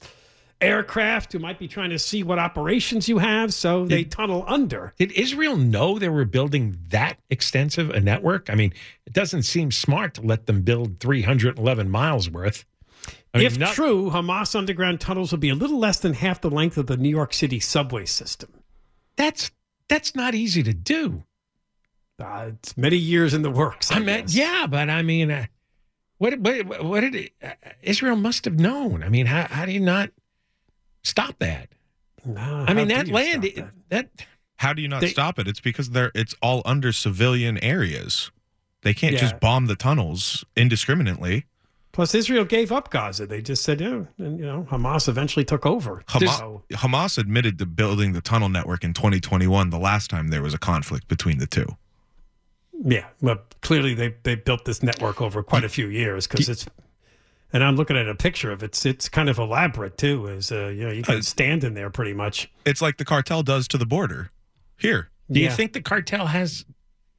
aircraft 0.60 1.32
who 1.32 1.38
might 1.38 1.58
be 1.58 1.68
trying 1.68 1.90
to 1.90 1.98
see 1.98 2.22
what 2.22 2.38
operations 2.38 3.08
you 3.08 3.18
have. 3.18 3.52
So 3.52 3.86
they 3.86 4.04
tunnel 4.04 4.44
under. 4.46 4.94
Did 4.98 5.12
Israel 5.12 5.56
know 5.56 5.98
they 5.98 6.08
were 6.08 6.24
building 6.24 6.78
that 6.90 7.18
extensive 7.30 7.90
a 7.90 8.00
network? 8.00 8.48
I 8.48 8.54
mean, 8.54 8.72
it 9.06 9.12
doesn't 9.12 9.42
seem 9.42 9.70
smart 9.70 10.14
to 10.14 10.22
let 10.22 10.46
them 10.46 10.62
build 10.62 11.00
311 11.00 11.90
miles 11.90 12.30
worth. 12.30 12.64
I 13.34 13.38
mean, 13.38 13.46
if 13.46 13.58
not- 13.58 13.74
true, 13.74 14.10
Hamas 14.10 14.54
underground 14.54 15.00
tunnels 15.00 15.32
will 15.32 15.38
be 15.38 15.48
a 15.48 15.54
little 15.54 15.78
less 15.78 15.98
than 15.98 16.14
half 16.14 16.40
the 16.40 16.50
length 16.50 16.76
of 16.76 16.86
the 16.86 16.96
New 16.96 17.08
York 17.08 17.32
City 17.34 17.58
subway 17.60 18.04
system. 18.04 18.50
that's 19.16 19.50
that's 19.88 20.14
not 20.14 20.34
easy 20.34 20.62
to 20.62 20.72
do. 20.72 21.24
Uh, 22.22 22.50
it's 22.58 22.76
many 22.76 22.96
years 22.96 23.34
in 23.34 23.42
the 23.42 23.50
works. 23.50 23.90
I, 23.90 23.96
I 23.96 23.98
mean, 23.98 24.06
guess. 24.22 24.34
yeah, 24.34 24.66
but 24.68 24.88
I 24.88 25.02
mean, 25.02 25.30
uh, 25.30 25.46
what 26.18 26.38
what 26.38 26.84
what 26.84 27.00
did 27.00 27.14
it, 27.14 27.32
uh, 27.42 27.50
Israel 27.82 28.16
must 28.16 28.44
have 28.44 28.58
known? 28.58 29.02
I 29.02 29.08
mean, 29.08 29.26
how 29.26 29.46
how 29.48 29.66
do 29.66 29.72
you 29.72 29.80
not 29.80 30.10
stop 31.02 31.38
that? 31.40 31.68
No, 32.24 32.40
I 32.68 32.74
mean, 32.74 32.88
that 32.88 33.08
land 33.08 33.44
stop 33.44 33.58
it- 33.66 33.88
that 33.88 34.10
How 34.56 34.72
do 34.72 34.80
you 34.80 34.88
not 34.88 35.00
They- 35.00 35.08
stop 35.08 35.38
it? 35.40 35.48
It's 35.48 35.60
because 35.60 35.90
they're 35.90 36.12
it's 36.14 36.34
all 36.40 36.62
under 36.64 36.92
civilian 36.92 37.58
areas. 37.58 38.30
They 38.82 38.94
can't 38.94 39.14
Yeah. 39.14 39.20
just 39.20 39.40
bomb 39.40 39.66
the 39.66 39.76
tunnels 39.76 40.44
indiscriminately. 40.56 41.46
Plus, 41.92 42.14
Israel 42.14 42.44
gave 42.46 42.72
up 42.72 42.90
Gaza. 42.90 43.26
They 43.26 43.42
just 43.42 43.62
said, 43.62 43.80
yeah, 43.80 44.04
and 44.18 44.38
you 44.38 44.46
know, 44.46 44.66
Hamas 44.70 45.08
eventually 45.08 45.44
took 45.44 45.66
over. 45.66 46.02
Hamas, 46.08 46.38
So- 46.38 46.62
Hamas 46.72 47.18
admitted 47.18 47.58
to 47.58 47.66
building 47.66 48.12
the 48.14 48.22
tunnel 48.22 48.48
network 48.48 48.82
in 48.82 48.94
2021, 48.94 49.68
the 49.70 49.78
last 49.78 50.08
time 50.08 50.28
there 50.28 50.42
was 50.42 50.54
a 50.54 50.58
conflict 50.58 51.06
between 51.06 51.36
the 51.38 51.46
two. 51.46 51.66
Yeah, 52.84 53.06
but 53.20 53.54
clearly 53.60 53.94
they 53.94 54.14
they 54.24 54.34
built 54.34 54.64
this 54.64 54.82
network 54.82 55.20
over 55.20 55.42
quite 55.42 55.64
a 55.64 55.68
few 55.68 55.86
years 55.86 56.26
because 56.26 56.48
it's 56.48 56.66
And 57.52 57.62
I'm 57.62 57.76
looking 57.76 57.96
at 57.96 58.08
a 58.08 58.14
picture 58.14 58.50
of 58.50 58.62
it. 58.62 58.66
It's 58.66 58.86
it's 58.86 59.08
kind 59.08 59.28
of 59.28 59.38
elaborate 59.38 59.96
too. 59.98 60.26
Is 60.26 60.50
uh, 60.50 60.66
you 60.68 60.84
know 60.84 60.92
you 60.92 61.02
can 61.02 61.22
stand 61.22 61.64
in 61.64 61.74
there 61.74 61.90
pretty 61.90 62.14
much. 62.14 62.50
It's 62.64 62.82
like 62.82 62.96
the 62.96 63.04
cartel 63.04 63.42
does 63.42 63.68
to 63.68 63.78
the 63.78 63.86
border. 63.86 64.30
Here, 64.78 65.10
Do 65.30 65.38
you 65.38 65.50
think 65.50 65.74
the 65.74 65.80
cartel 65.80 66.26
has? 66.26 66.64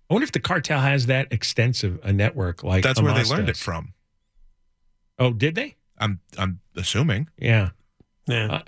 I 0.09 0.13
wonder 0.13 0.25
if 0.25 0.33
the 0.33 0.41
cartel 0.41 0.81
has 0.81 1.05
that 1.05 1.31
extensive 1.31 1.99
a 2.03 2.11
network 2.11 2.61
like 2.61 2.83
that's 2.83 3.01
where 3.01 3.13
they 3.13 3.21
Hamas 3.21 3.29
learned 3.31 3.49
it 3.49 3.57
from. 3.57 3.93
Oh, 5.17 5.31
did 5.31 5.55
they? 5.55 5.77
I'm 5.97 6.19
I'm 6.37 6.59
assuming. 6.75 7.29
Yeah. 7.37 7.69
Yeah. 8.27 8.47
Uh, 8.47 8.61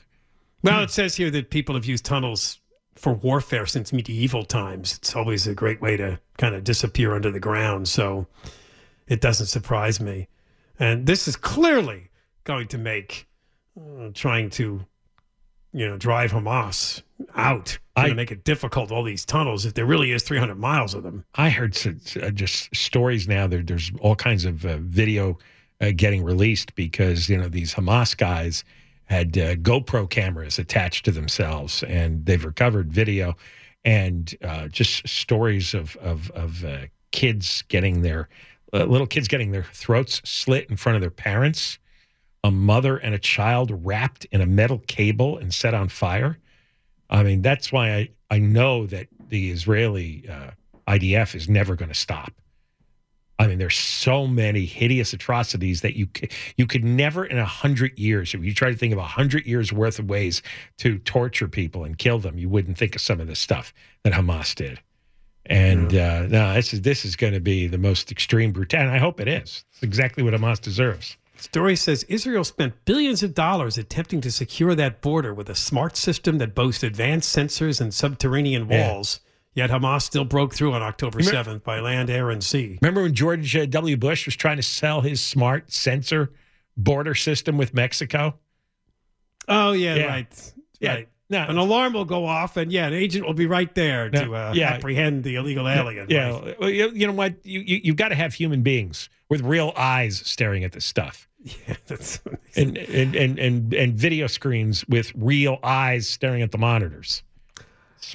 well, 0.63 0.83
it 0.83 0.91
says 0.91 1.15
here 1.15 1.29
that 1.31 1.49
people 1.49 1.75
have 1.75 1.85
used 1.85 2.05
tunnels 2.05 2.59
for 2.95 3.13
warfare 3.13 3.65
since 3.65 3.91
medieval 3.93 4.43
times. 4.45 4.95
It's 4.97 5.15
always 5.15 5.47
a 5.47 5.53
great 5.53 5.81
way 5.81 5.97
to 5.97 6.19
kind 6.37 6.55
of 6.55 6.63
disappear 6.63 7.13
under 7.13 7.31
the 7.31 7.39
ground. 7.39 7.87
So 7.87 8.27
it 9.07 9.21
doesn't 9.21 9.47
surprise 9.47 9.99
me. 9.99 10.27
And 10.79 11.05
this 11.05 11.27
is 11.27 11.35
clearly 11.35 12.09
going 12.43 12.67
to 12.69 12.77
make 12.77 13.27
uh, 13.79 14.09
trying 14.13 14.49
to, 14.51 14.85
you 15.73 15.87
know, 15.87 15.97
drive 15.97 16.31
Hamas 16.31 17.01
out. 17.35 17.77
Going 17.97 18.09
to 18.09 18.15
make 18.15 18.31
it 18.31 18.43
difficult. 18.43 18.91
All 18.91 19.03
these 19.03 19.25
tunnels, 19.25 19.65
if 19.65 19.73
there 19.73 19.85
really 19.85 20.11
is 20.11 20.23
300 20.23 20.55
miles 20.55 20.93
of 20.93 21.03
them. 21.03 21.25
I 21.35 21.49
heard 21.49 21.75
s- 21.75 21.85
s- 21.87 22.17
uh, 22.17 22.29
just 22.29 22.73
stories 22.75 23.27
now. 23.27 23.47
There, 23.47 23.61
there's 23.61 23.91
all 24.01 24.15
kinds 24.15 24.43
of 24.45 24.65
uh, 24.65 24.77
video 24.79 25.37
uh, 25.81 25.91
getting 25.95 26.23
released 26.23 26.75
because 26.75 27.29
you 27.29 27.37
know 27.37 27.47
these 27.49 27.73
Hamas 27.73 28.15
guys 28.15 28.63
had 29.05 29.37
uh, 29.37 29.55
GoPro 29.55 30.09
cameras 30.09 30.59
attached 30.59 31.05
to 31.05 31.11
themselves, 31.11 31.83
and 31.83 32.25
they've 32.25 32.43
recovered 32.43 32.91
video 32.91 33.35
and 33.83 34.35
uh, 34.43 34.67
just 34.67 35.07
stories 35.07 35.73
of 35.73 35.95
of, 35.97 36.31
of 36.31 36.65
uh, 36.65 36.77
kids 37.11 37.63
getting 37.67 38.01
their 38.01 38.27
uh, 38.73 38.83
little 38.85 39.07
kids 39.07 39.27
getting 39.27 39.51
their 39.51 39.63
throats 39.63 40.21
slit 40.25 40.69
in 40.69 40.75
front 40.75 40.95
of 40.95 41.01
their 41.01 41.09
parents, 41.09 41.79
a 42.43 42.51
mother 42.51 42.97
and 42.97 43.15
a 43.15 43.19
child 43.19 43.71
wrapped 43.85 44.25
in 44.25 44.41
a 44.41 44.45
metal 44.45 44.79
cable 44.87 45.37
and 45.37 45.53
set 45.53 45.73
on 45.73 45.87
fire. 45.87 46.37
I 47.09 47.23
mean, 47.23 47.41
that's 47.41 47.71
why 47.71 47.93
I, 47.93 48.09
I 48.29 48.39
know 48.39 48.85
that 48.87 49.07
the 49.29 49.51
Israeli 49.51 50.27
uh, 50.29 50.51
IDF 50.87 51.35
is 51.35 51.47
never 51.47 51.75
going 51.75 51.89
to 51.89 51.95
stop. 51.95 52.33
I 53.37 53.47
mean, 53.47 53.57
there's 53.57 53.75
so 53.75 54.27
many 54.27 54.65
hideous 54.65 55.11
atrocities 55.11 55.81
that 55.81 55.97
you 55.97 56.07
you 56.55 56.65
could 56.65 56.83
never 56.83 57.25
in 57.25 57.37
a 57.37 57.45
hundred 57.45 57.97
years, 57.99 58.33
if 58.33 58.43
you 58.43 58.53
try 58.53 58.71
to 58.71 58.77
think 58.77 58.93
of 58.93 58.99
a 58.99 59.03
hundred 59.03 59.45
years 59.45 59.73
worth 59.73 59.99
of 59.99 60.09
ways 60.09 60.41
to 60.77 60.99
torture 60.99 61.47
people 61.47 61.83
and 61.83 61.97
kill 61.97 62.19
them, 62.19 62.37
you 62.37 62.47
wouldn't 62.47 62.77
think 62.77 62.95
of 62.95 63.01
some 63.01 63.19
of 63.19 63.27
the 63.27 63.35
stuff 63.35 63.73
that 64.03 64.13
Hamas 64.13 64.55
did. 64.55 64.79
And 65.47 65.93
uh, 65.93 66.27
no, 66.27 66.53
this 66.53 66.73
is 66.73 66.81
this 66.81 67.05
is 67.05 67.15
going 67.15 67.33
to 67.33 67.39
be 67.39 67.67
the 67.67 67.77
most 67.77 68.11
extreme 68.11 68.51
brutality. 68.51 68.95
I 68.95 68.99
hope 68.99 69.19
it 69.19 69.27
is. 69.27 69.65
It's 69.73 69.83
exactly 69.83 70.23
what 70.23 70.33
Hamas 70.33 70.61
deserves. 70.61 71.17
Story 71.37 71.75
says 71.75 72.03
Israel 72.03 72.45
spent 72.45 72.85
billions 72.85 73.21
of 73.21 73.33
dollars 73.33 73.77
attempting 73.77 74.21
to 74.21 74.31
secure 74.31 74.73
that 74.75 75.01
border 75.01 75.33
with 75.33 75.49
a 75.49 75.55
smart 75.55 75.97
system 75.97 76.37
that 76.37 76.55
boasts 76.55 76.83
advanced 76.83 77.35
sensors 77.35 77.81
and 77.81 77.93
subterranean 77.93 78.67
Yeah. 78.69 79.19
Yet 79.55 79.69
Hamas 79.69 80.01
still 80.03 80.25
broke 80.25 80.53
through 80.53 80.73
on 80.73 80.81
October 80.81 81.17
Remember- 81.17 81.51
7th 81.51 81.63
by 81.63 81.79
land, 81.79 82.09
air, 82.09 82.29
and 82.29 82.43
sea. 82.43 82.77
Remember 82.81 83.01
when 83.03 83.13
George 83.13 83.55
uh, 83.55 83.65
W. 83.65 83.95
Bush 83.97 84.25
was 84.25 84.35
trying 84.35 84.57
to 84.57 84.63
sell 84.63 85.01
his 85.01 85.21
smart 85.21 85.71
sensor 85.71 86.31
border 86.77 87.15
system 87.15 87.57
with 87.57 87.73
Mexico? 87.73 88.37
Oh, 89.47 89.71
yeah, 89.71 89.95
Yeah. 89.95 90.05
right. 90.07 90.53
Yeah. 90.79 90.93
Right. 90.93 91.09
An 91.49 91.57
alarm 91.57 91.93
will 91.93 92.05
go 92.05 92.25
off, 92.25 92.55
and 92.55 92.71
yeah, 92.71 92.85
an 92.85 92.93
agent 92.93 93.25
will 93.25 93.33
be 93.33 93.47
right 93.47 93.73
there 93.73 94.11
to 94.11 94.35
uh, 94.35 94.53
yeah. 94.55 94.73
apprehend 94.73 95.23
the 95.23 95.35
illegal 95.35 95.67
alien. 95.67 96.05
Yeah, 96.07 96.29
right. 96.39 96.59
well, 96.59 96.69
you, 96.69 96.91
you 96.91 97.07
know 97.07 97.13
what? 97.13 97.43
You, 97.43 97.61
you 97.61 97.81
you've 97.83 97.95
got 97.95 98.09
to 98.09 98.15
have 98.15 98.35
human 98.35 98.61
beings 98.61 99.09
with 99.27 99.41
real 99.41 99.73
eyes 99.75 100.21
staring 100.23 100.63
at 100.63 100.73
this 100.73 100.85
stuff, 100.85 101.27
Yeah, 101.43 101.75
that's 101.87 102.19
and 102.55 102.77
and 102.77 103.15
and 103.15 103.39
and, 103.39 103.73
and 103.73 103.93
video 103.95 104.27
screens 104.27 104.85
with 104.87 105.11
real 105.15 105.57
eyes 105.63 106.07
staring 106.07 106.43
at 106.43 106.51
the 106.51 106.59
monitors. 106.59 107.23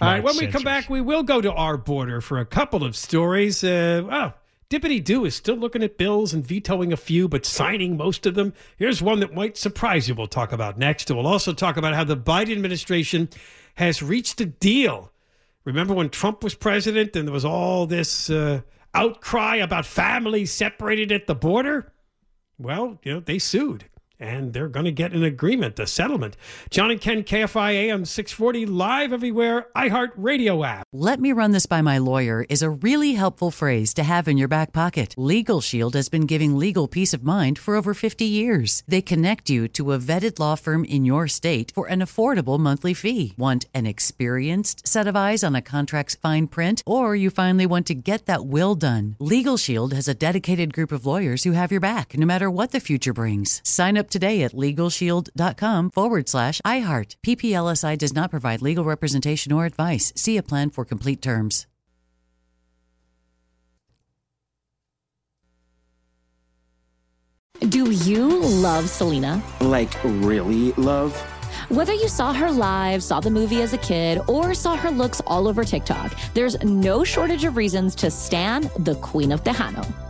All 0.01 0.09
right, 0.09 0.23
when 0.23 0.37
we 0.37 0.47
come 0.47 0.63
back, 0.63 0.89
we 0.89 1.01
will 1.01 1.23
go 1.23 1.41
to 1.41 1.53
our 1.53 1.77
border 1.77 2.21
for 2.21 2.39
a 2.39 2.47
couple 2.47 2.85
of 2.85 2.97
stories. 2.97 3.65
Uh, 3.65 4.03
wow, 4.07 4.35
Dippity 4.71 5.03
Doo 5.03 5.25
is 5.25 5.35
still 5.35 5.57
looking 5.57 5.83
at 5.83 5.99
bills 5.99 6.33
and 6.33 6.47
vetoing 6.47 6.93
a 6.93 6.97
few, 6.97 7.29
but 7.29 7.45
signing 7.45 7.97
most 7.97 8.25
of 8.25 8.35
them. 8.35 8.53
Here's 8.77 9.03
one 9.03 9.21
that 9.21 9.35
might 9.35 9.57
surprise 9.57 10.09
you. 10.09 10.15
We'll 10.15 10.27
talk 10.27 10.53
about 10.53 10.79
next. 10.79 11.11
And 11.11 11.19
we'll 11.19 11.27
also 11.27 11.53
talk 11.53 11.77
about 11.77 11.95
how 11.95 12.05
the 12.05 12.17
Biden 12.17 12.53
administration 12.53 13.29
has 13.75 14.03
reached 14.03 14.41
a 14.41 14.47
deal. 14.47 15.13
Remember 15.65 15.93
when 15.93 16.09
Trump 16.09 16.45
was 16.45 16.55
president 16.55 17.17
and 17.17 17.26
there 17.26 17.33
was 17.33 17.45
all 17.45 17.87
this 17.87 18.31
uh, 18.31 18.61
outcry 18.95 19.57
about 19.57 19.87
families 19.87 20.53
separated 20.53 21.11
at 21.11 21.26
the 21.26 21.35
border? 21.35 21.93
Well, 22.59 22.99
you 23.03 23.15
know, 23.15 23.21
they 23.21 23.39
sued 23.39 23.87
and 24.21 24.52
they're 24.52 24.69
going 24.69 24.85
to 24.85 24.93
get 24.93 25.13
an 25.13 25.25
agreement, 25.25 25.78
a 25.80 25.87
settlement. 25.87 26.37
John 26.69 26.91
and 26.91 27.00
Ken, 27.00 27.25
KFI 27.25 27.73
AM 27.73 28.04
640, 28.04 28.67
live 28.67 29.13
everywhere, 29.13 29.69
iHeart 29.75 30.11
Radio 30.17 30.63
app. 30.63 30.87
Let 30.93 31.19
me 31.19 31.33
run 31.33 31.52
this 31.52 31.67
by 31.67 31.80
my 31.80 31.99
lawyer 31.99 32.45
is 32.49 32.63
a 32.63 32.71
really 32.71 33.15
helpful 33.15 33.50
phrase 33.50 33.95
to 33.95 34.02
have 34.02 34.28
in 34.28 34.37
your 34.37 34.49
back 34.49 34.73
pocket. 34.73 35.15
Legal 35.17 35.61
Shield 35.61 35.95
has 35.95 36.09
been 36.09 36.26
giving 36.26 36.56
legal 36.56 36.87
peace 36.87 37.15
of 37.15 37.25
mind 37.25 37.59
for 37.59 37.75
over 37.75 37.95
50 37.95 38.25
years. 38.25 38.83
They 38.87 39.00
connect 39.00 39.49
you 39.49 39.67
to 39.69 39.93
a 39.93 39.99
vetted 39.99 40.39
law 40.39 40.54
firm 40.54 40.85
in 40.85 41.04
your 41.04 41.26
state 41.26 41.73
for 41.75 41.87
an 41.87 42.00
affordable 42.00 42.59
monthly 42.59 42.95
fee. 42.95 43.35
Want 43.39 43.65
an 43.73 43.87
experienced 43.87 44.87
set 44.87 45.06
of 45.06 45.17
eyes 45.17 45.43
on 45.43 45.56
a 45.56 45.63
contract's 45.63 46.17
fine 46.17 46.47
print? 46.47 46.83
Or 46.85 47.17
you 47.17 47.30
finally 47.30 47.67
want 47.67 47.87
to 47.87 47.95
get 47.95 48.26
that 48.26 48.45
will 48.45 48.75
done? 48.75 49.17
Legal 49.19 49.56
Shield 49.56 49.95
has 49.95 50.09
a 50.09 50.15
dedicated 50.15 50.75
group 50.75 50.93
of 50.93 51.06
lawyers 51.06 51.45
who 51.45 51.52
have 51.52 51.71
your 51.71 51.80
back 51.80 52.17
no 52.17 52.26
matter 52.26 52.50
what 52.50 52.73
the 52.73 52.80
future 52.80 53.13
brings. 53.13 53.63
Sign 53.65 53.97
up 53.97 54.10
today 54.11 54.43
at 54.43 54.53
LegalShield.com 54.53 55.91
forward 55.91 56.29
slash 56.29 56.61
iHeart. 56.67 57.17
PPLSI 57.25 57.97
does 57.97 58.15
not 58.15 58.31
provide 58.31 58.63
legal 58.63 58.85
representation 58.85 59.53
or 59.53 59.65
advice. 59.65 60.13
See 60.17 60.37
a 60.37 60.43
plan 60.43 60.71
for 60.71 60.85
complete 60.85 61.23
terms. 61.23 61.67
Do 67.69 67.91
you 67.91 68.41
love 68.41 68.89
Selena? 68.89 69.43
Like, 69.61 69.93
really 70.03 70.73
love? 70.73 71.15
Whether 71.69 71.93
you 71.93 72.09
saw 72.09 72.33
her 72.33 72.51
live, 72.51 73.03
saw 73.03 73.21
the 73.21 73.31
movie 73.31 73.61
as 73.61 73.75
a 73.75 73.79
kid, 73.79 74.23
or 74.29 74.55
saw 74.55 74.77
her 74.77 74.91
looks 74.91 75.21
all 75.27 75.47
over 75.47 75.63
TikTok, 75.63 76.19
there's 76.33 76.61
no 76.65 77.05
shortage 77.05 77.45
of 77.45 77.57
reasons 77.57 77.95
to 77.97 78.11
stan 78.11 78.71
the 78.79 78.95
Queen 79.03 79.31
of 79.31 79.45
Tejano. 79.45 80.10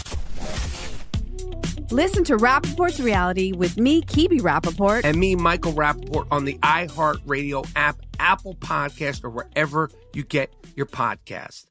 Listen 1.91 2.23
to 2.23 2.37
Rapaport's 2.37 3.01
reality 3.01 3.51
with 3.51 3.77
me, 3.77 4.01
Kibi 4.01 4.39
Rapaport. 4.39 5.01
And 5.03 5.17
me, 5.17 5.35
Michael 5.35 5.73
Rappaport, 5.73 6.25
on 6.31 6.45
the 6.45 6.57
iHeartRadio 6.59 7.69
app, 7.75 7.97
Apple 8.17 8.55
Podcast, 8.55 9.25
or 9.25 9.29
wherever 9.29 9.91
you 10.13 10.23
get 10.23 10.53
your 10.73 10.85
podcast. 10.85 11.65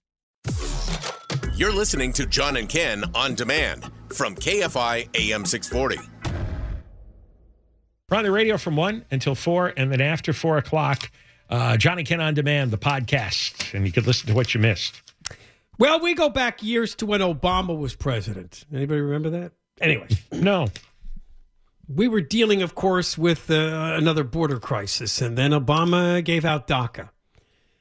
You're 1.54 1.72
listening 1.72 2.12
to 2.12 2.26
John 2.26 2.58
and 2.58 2.68
Ken 2.68 3.04
on 3.14 3.34
demand 3.34 3.90
from 4.12 4.34
KFI 4.34 5.08
AM 5.14 5.46
640. 5.46 5.96
We're 8.10 8.18
on 8.18 8.24
the 8.24 8.30
radio 8.30 8.58
from 8.58 8.76
1 8.76 9.06
until 9.10 9.34
4, 9.34 9.72
and 9.78 9.90
then 9.90 10.02
after 10.02 10.34
4 10.34 10.58
o'clock, 10.58 11.10
uh, 11.48 11.78
John 11.78 11.96
and 11.96 12.06
Ken 12.06 12.20
on 12.20 12.34
Demand, 12.34 12.72
the 12.72 12.78
podcast, 12.78 13.72
and 13.72 13.86
you 13.86 13.92
could 13.92 14.06
listen 14.06 14.26
to 14.28 14.34
what 14.34 14.52
you 14.52 14.60
missed. 14.60 15.00
Well, 15.78 15.98
we 15.98 16.12
go 16.12 16.28
back 16.28 16.62
years 16.62 16.94
to 16.96 17.06
when 17.06 17.20
Obama 17.20 17.78
was 17.78 17.94
president. 17.94 18.66
Anybody 18.70 19.00
remember 19.00 19.30
that? 19.30 19.52
Anyway, 19.80 20.08
no. 20.32 20.68
We 21.88 22.06
were 22.06 22.20
dealing, 22.20 22.62
of 22.62 22.74
course, 22.74 23.18
with 23.18 23.50
uh, 23.50 23.94
another 23.96 24.22
border 24.22 24.60
crisis, 24.60 25.20
and 25.20 25.36
then 25.36 25.50
Obama 25.50 26.22
gave 26.24 26.44
out 26.44 26.68
DACA. 26.68 27.10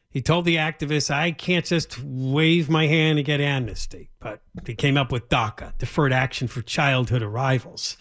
He 0.10 0.22
told 0.22 0.46
the 0.46 0.56
activists, 0.56 1.12
I 1.12 1.32
can't 1.32 1.66
just 1.66 2.02
wave 2.04 2.68
my 2.70 2.88
hand 2.88 3.20
and 3.20 3.26
get 3.26 3.40
amnesty. 3.40 4.10
But 4.20 4.42
he 4.66 4.74
came 4.74 4.98
up 4.98 5.12
with 5.12 5.30
DACA, 5.30 5.78
Deferred 5.78 6.12
Action 6.12 6.48
for 6.48 6.64
Childhood 6.64 7.22
Arrivals. 7.22 7.96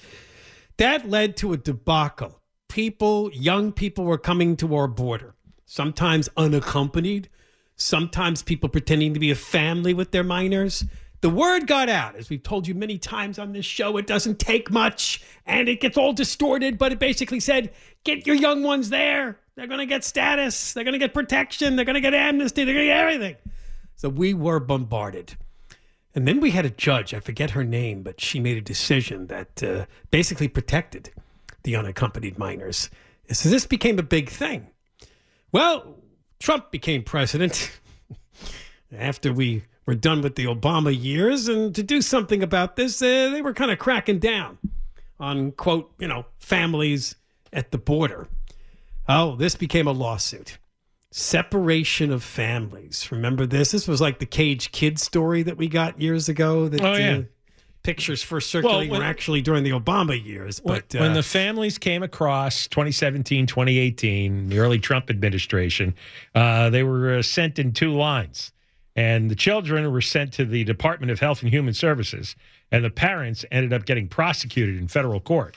That 0.78 1.08
led 1.08 1.36
to 1.38 1.52
a 1.52 1.58
debacle. 1.58 2.40
People, 2.68 3.30
young 3.34 3.72
people 3.72 4.04
were 4.04 4.18
coming 4.18 4.56
to 4.56 4.74
our 4.74 4.88
border, 4.88 5.34
sometimes 5.66 6.30
unaccompanied, 6.36 7.28
sometimes 7.76 8.42
people 8.42 8.68
pretending 8.68 9.12
to 9.12 9.20
be 9.20 9.30
a 9.30 9.34
family 9.34 9.92
with 9.92 10.10
their 10.10 10.24
minors. 10.24 10.84
The 11.20 11.30
word 11.30 11.66
got 11.66 11.88
out, 11.88 12.14
as 12.14 12.30
we've 12.30 12.42
told 12.42 12.68
you 12.68 12.74
many 12.74 12.96
times 12.96 13.38
on 13.38 13.52
this 13.52 13.64
show, 13.66 13.96
it 13.96 14.06
doesn't 14.06 14.38
take 14.38 14.70
much 14.70 15.22
and 15.46 15.68
it 15.68 15.80
gets 15.80 15.98
all 15.98 16.12
distorted, 16.12 16.78
but 16.78 16.92
it 16.92 17.00
basically 17.00 17.40
said, 17.40 17.72
get 18.04 18.26
your 18.26 18.36
young 18.36 18.62
ones 18.62 18.88
there. 18.90 19.38
They're 19.56 19.66
going 19.66 19.80
to 19.80 19.86
get 19.86 20.04
status, 20.04 20.72
they're 20.72 20.84
going 20.84 20.92
to 20.92 20.98
get 20.98 21.12
protection, 21.12 21.74
they're 21.74 21.84
going 21.84 21.94
to 21.94 22.00
get 22.00 22.14
amnesty, 22.14 22.62
they're 22.62 22.74
going 22.74 22.86
to 22.86 22.92
get 22.92 23.00
everything. 23.00 23.36
So 23.96 24.08
we 24.08 24.32
were 24.32 24.60
bombarded. 24.60 25.36
And 26.14 26.26
then 26.26 26.38
we 26.40 26.52
had 26.52 26.64
a 26.64 26.70
judge, 26.70 27.12
I 27.12 27.18
forget 27.18 27.50
her 27.50 27.64
name, 27.64 28.04
but 28.04 28.20
she 28.20 28.38
made 28.38 28.56
a 28.56 28.60
decision 28.60 29.26
that 29.26 29.62
uh, 29.62 29.86
basically 30.12 30.46
protected 30.46 31.10
the 31.64 31.74
unaccompanied 31.74 32.38
minors. 32.38 32.90
So 33.32 33.48
this 33.48 33.66
became 33.66 33.98
a 33.98 34.04
big 34.04 34.28
thing. 34.28 34.68
Well, 35.50 35.96
Trump 36.38 36.70
became 36.70 37.02
president 37.02 37.80
after 38.96 39.32
we 39.32 39.64
were 39.88 39.94
done 39.94 40.20
with 40.20 40.34
the 40.34 40.44
Obama 40.44 40.94
years. 40.94 41.48
And 41.48 41.74
to 41.74 41.82
do 41.82 42.02
something 42.02 42.42
about 42.42 42.76
this, 42.76 43.00
uh, 43.00 43.30
they 43.32 43.40
were 43.40 43.54
kind 43.54 43.70
of 43.70 43.78
cracking 43.78 44.18
down 44.18 44.58
on, 45.18 45.50
quote, 45.52 45.90
you 45.98 46.06
know, 46.06 46.26
families 46.40 47.16
at 47.54 47.70
the 47.70 47.78
border. 47.78 48.28
Oh, 49.08 49.34
this 49.36 49.54
became 49.54 49.86
a 49.86 49.92
lawsuit. 49.92 50.58
Separation 51.10 52.12
of 52.12 52.22
families. 52.22 53.10
Remember 53.10 53.46
this? 53.46 53.70
This 53.70 53.88
was 53.88 53.98
like 53.98 54.18
the 54.18 54.26
Cage 54.26 54.72
Kid 54.72 54.98
story 54.98 55.42
that 55.42 55.56
we 55.56 55.68
got 55.68 55.98
years 55.98 56.28
ago. 56.28 56.68
That, 56.68 56.82
Oh, 56.82 56.92
yeah. 56.92 57.16
uh, 57.16 57.22
pictures 57.82 58.22
first 58.22 58.50
circulating 58.50 58.90
when- 58.90 59.00
were 59.00 59.06
actually 59.06 59.40
during 59.40 59.64
the 59.64 59.70
Obama 59.70 60.22
years. 60.22 60.60
When, 60.62 60.82
But 60.90 61.00
when 61.00 61.12
uh, 61.12 61.14
the 61.14 61.22
families 61.22 61.78
came 61.78 62.02
across 62.02 62.68
2017, 62.68 63.46
2018, 63.46 64.50
the 64.50 64.58
early 64.58 64.78
Trump 64.78 65.08
administration, 65.08 65.94
uh, 66.34 66.68
they 66.68 66.82
were 66.82 67.14
uh, 67.14 67.22
sent 67.22 67.58
in 67.58 67.72
two 67.72 67.94
lines. 67.94 68.52
And 68.98 69.30
the 69.30 69.36
children 69.36 69.88
were 69.92 70.00
sent 70.00 70.32
to 70.32 70.44
the 70.44 70.64
Department 70.64 71.12
of 71.12 71.20
Health 71.20 71.42
and 71.42 71.52
Human 71.52 71.72
Services, 71.72 72.34
and 72.72 72.84
the 72.84 72.90
parents 72.90 73.44
ended 73.52 73.72
up 73.72 73.84
getting 73.84 74.08
prosecuted 74.08 74.76
in 74.76 74.88
federal 74.88 75.20
court. 75.20 75.56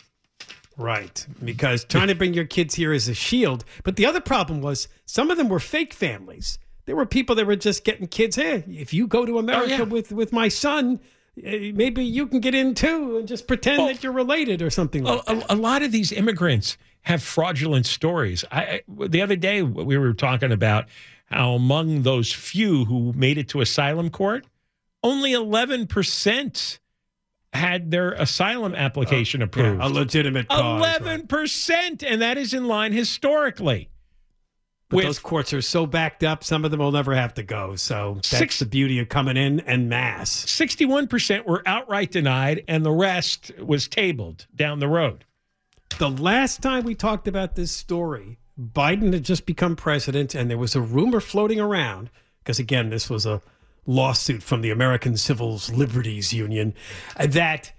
Right. 0.78 1.26
Because 1.44 1.84
trying 1.84 2.10
to 2.10 2.14
bring 2.14 2.36
your 2.36 2.46
kids 2.46 2.76
here 2.76 2.94
is 2.94 3.10
a 3.10 3.16
shield. 3.16 3.66
But 3.84 3.96
the 3.96 4.06
other 4.06 4.22
problem 4.22 4.62
was 4.62 4.88
some 5.08 5.32
of 5.32 5.38
them 5.38 5.50
were 5.50 5.60
fake 5.60 5.92
families. 5.92 6.60
There 6.86 6.96
were 6.96 7.08
people 7.08 7.36
that 7.36 7.48
were 7.48 7.56
just 7.56 7.84
getting 7.84 8.06
kids. 8.06 8.36
Hey, 8.36 8.64
if 8.68 8.94
you 8.94 9.08
go 9.08 9.26
to 9.26 9.40
America 9.40 9.70
yeah. 9.70 9.82
with, 9.82 10.12
with 10.12 10.32
my 10.32 10.48
son, 10.48 11.00
eh, 11.44 11.72
maybe 11.74 12.06
you 12.06 12.28
can 12.28 12.42
get 12.42 12.54
in 12.54 12.76
too 12.76 13.18
and 13.18 13.28
just 13.28 13.48
pretend 13.48 13.90
that 13.90 14.04
you're 14.04 14.14
related 14.14 14.62
or 14.62 14.70
something 14.70 15.04
like 15.04 15.24
a, 15.28 15.38
a, 15.38 15.46
a 15.50 15.56
lot 15.56 15.82
of 15.82 15.92
these 15.92 16.12
immigrants 16.12 16.78
have 17.02 17.24
fraudulent 17.24 17.88
stories. 17.88 18.46
I 18.52 18.82
the 18.88 19.24
other 19.24 19.36
day 19.36 19.64
we 19.64 19.98
were 19.98 20.14
talking 20.14 20.52
about 20.52 20.86
how 21.32 21.54
among 21.54 22.04
those 22.04 22.32
few 22.32 22.86
who 22.86 23.13
made 23.13 23.38
it 23.38 23.50
to 23.50 23.62
asylum 23.62 24.10
court, 24.10 24.46
only 25.04 25.32
11% 25.32 26.80
had 27.54 27.91
their 27.91 28.13
asylum 28.13 28.76
application 28.76 29.41
uh, 29.41 29.46
approved. 29.46 29.82
a 29.82 29.88
legitimate 29.89 30.48
cause, 30.48 31.00
11%, 31.00 32.04
and 32.08 32.22
that 32.22 32.38
is 32.38 32.54
in 32.54 32.65
line 32.67 32.94
historically. 32.94 33.89
But 34.89 34.98
with- 34.98 35.06
those 35.06 35.20
courts 35.20 35.54
are 35.54 35.62
so 35.62 35.86
backed 35.86 36.24
up, 36.24 36.44
some 36.44 36.65
of 36.65 36.72
them 36.72 36.80
will 36.82 36.91
never 36.91 37.15
have 37.15 37.34
to 37.36 37.44
go. 37.44 37.76
So 37.76 38.15
that's 38.15 38.28
Six- 38.28 38.60
the 38.60 38.65
beauty 38.65 39.00
of 39.00 39.10
coming 39.10 39.38
in 39.38 39.62
en 39.62 39.89
masse. 39.89 40.46
61% 40.46 41.46
were 41.46 41.63
outright 41.65 42.12
denied, 42.12 42.63
and 42.67 42.86
the 42.86 42.91
rest 42.91 43.52
was 43.58 43.88
tabled 43.88 44.48
down 44.56 44.80
the 44.80 44.88
road. 44.89 45.26
The 45.98 46.10
last 46.10 46.62
time 46.62 46.84
we 46.84 46.96
talked 46.96 47.28
about 47.28 47.56
this 47.56 47.72
story, 47.72 48.38
Biden 48.60 49.14
had 49.14 49.24
just 49.24 49.46
become 49.46 49.76
president, 49.76 50.36
and 50.36 50.50
there 50.50 50.58
was 50.58 50.76
a 50.76 50.82
rumor 50.82 51.20
floating 51.20 51.60
around 51.60 52.10
because, 52.44 52.60
again, 52.60 52.90
this 52.90 53.10
was 53.10 53.26
a 53.26 53.42
lawsuit 53.86 54.44
from 54.44 54.62
the 54.62 54.70
American 54.70 55.18
Civil 55.18 55.60
Liberties 55.74 56.34
Union 56.34 56.74
that 57.20 57.72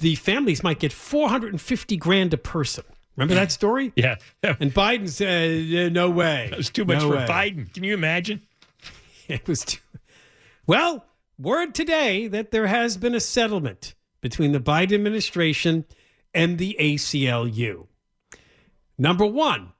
the 0.00 0.14
families 0.16 0.62
might 0.62 0.78
get 0.78 0.92
450 0.92 1.96
grand 1.96 2.34
a 2.34 2.38
person. 2.38 2.84
Remember 3.16 3.34
that 3.34 3.52
story? 3.52 3.92
Yeah. 3.96 4.16
And 4.42 4.72
Biden 4.74 5.08
said, 5.08 5.64
"Yeah, 5.64 5.88
"No 5.88 6.10
way." 6.10 6.48
That 6.50 6.58
was 6.58 6.70
too 6.70 6.84
much 6.84 6.98
No 6.98 7.10
for 7.10 7.16
way." 7.16 7.26
Biden. 7.26 7.72
Can 7.72 7.84
you 7.84 7.94
imagine? 7.94 8.42
It 9.28 9.48
was 9.48 9.64
too. 9.64 9.80
Well, 10.68 11.04
word 11.36 11.74
today 11.74 12.28
that 12.28 12.52
there 12.52 12.68
has 12.68 12.96
been 12.96 13.14
a 13.14 13.20
settlement 13.20 13.94
between 14.20 14.52
the 14.52 14.60
Biden 14.60 14.94
administration 14.94 15.84
and 16.32 16.58
the 16.58 16.76
ACLU. 16.78 17.86
Number 18.96 19.26
one, 19.26 19.72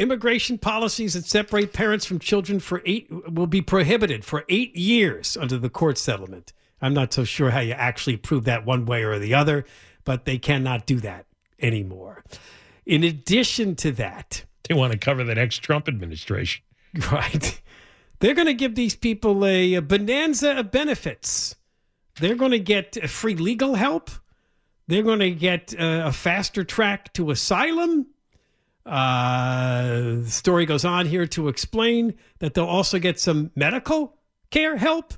immigration 0.00 0.58
policies 0.58 1.14
that 1.14 1.26
separate 1.26 1.72
parents 1.72 2.04
from 2.06 2.18
children 2.18 2.58
for 2.58 2.82
eight 2.86 3.08
will 3.30 3.46
be 3.46 3.60
prohibited 3.60 4.24
for 4.24 4.44
eight 4.48 4.74
years 4.74 5.36
under 5.36 5.58
the 5.58 5.70
court 5.70 5.98
settlement. 5.98 6.52
I'm 6.80 6.94
not 6.94 7.12
so 7.12 7.24
sure 7.24 7.50
how 7.50 7.60
you 7.60 7.74
actually 7.74 8.16
prove 8.16 8.44
that 8.44 8.64
one 8.64 8.86
way 8.86 9.04
or 9.04 9.18
the 9.18 9.34
other, 9.34 9.66
but 10.04 10.24
they 10.24 10.38
cannot 10.38 10.86
do 10.86 10.98
that 11.00 11.26
anymore. 11.60 12.24
In 12.86 13.04
addition 13.04 13.76
to 13.76 13.92
that, 13.92 14.44
They 14.70 14.74
want 14.74 14.92
to 14.92 14.98
cover 14.98 15.24
the 15.24 15.34
next 15.34 15.58
Trump 15.58 15.88
administration. 15.88 16.62
Right. 17.12 17.60
They're 18.18 18.34
going 18.34 18.46
to 18.46 18.54
give 18.54 18.74
these 18.74 18.96
people 18.96 19.44
a, 19.44 19.74
a 19.74 19.82
bonanza 19.82 20.58
of 20.58 20.70
benefits. 20.72 21.54
They're 22.20 22.34
going 22.34 22.50
to 22.50 22.58
get 22.58 22.96
uh, 23.02 23.06
free 23.06 23.34
legal 23.34 23.74
help. 23.74 24.10
They're 24.88 25.02
going 25.04 25.20
to 25.20 25.30
get 25.30 25.72
uh, 25.78 26.02
a 26.06 26.12
faster 26.12 26.64
track 26.64 27.12
to 27.14 27.30
asylum. 27.30 28.06
Uh, 28.90 30.16
the 30.16 30.30
story 30.30 30.66
goes 30.66 30.84
on 30.84 31.06
here 31.06 31.24
to 31.28 31.46
explain 31.46 32.14
that 32.40 32.54
they'll 32.54 32.64
also 32.64 32.98
get 32.98 33.20
some 33.20 33.52
medical 33.54 34.16
care 34.50 34.76
help. 34.76 35.14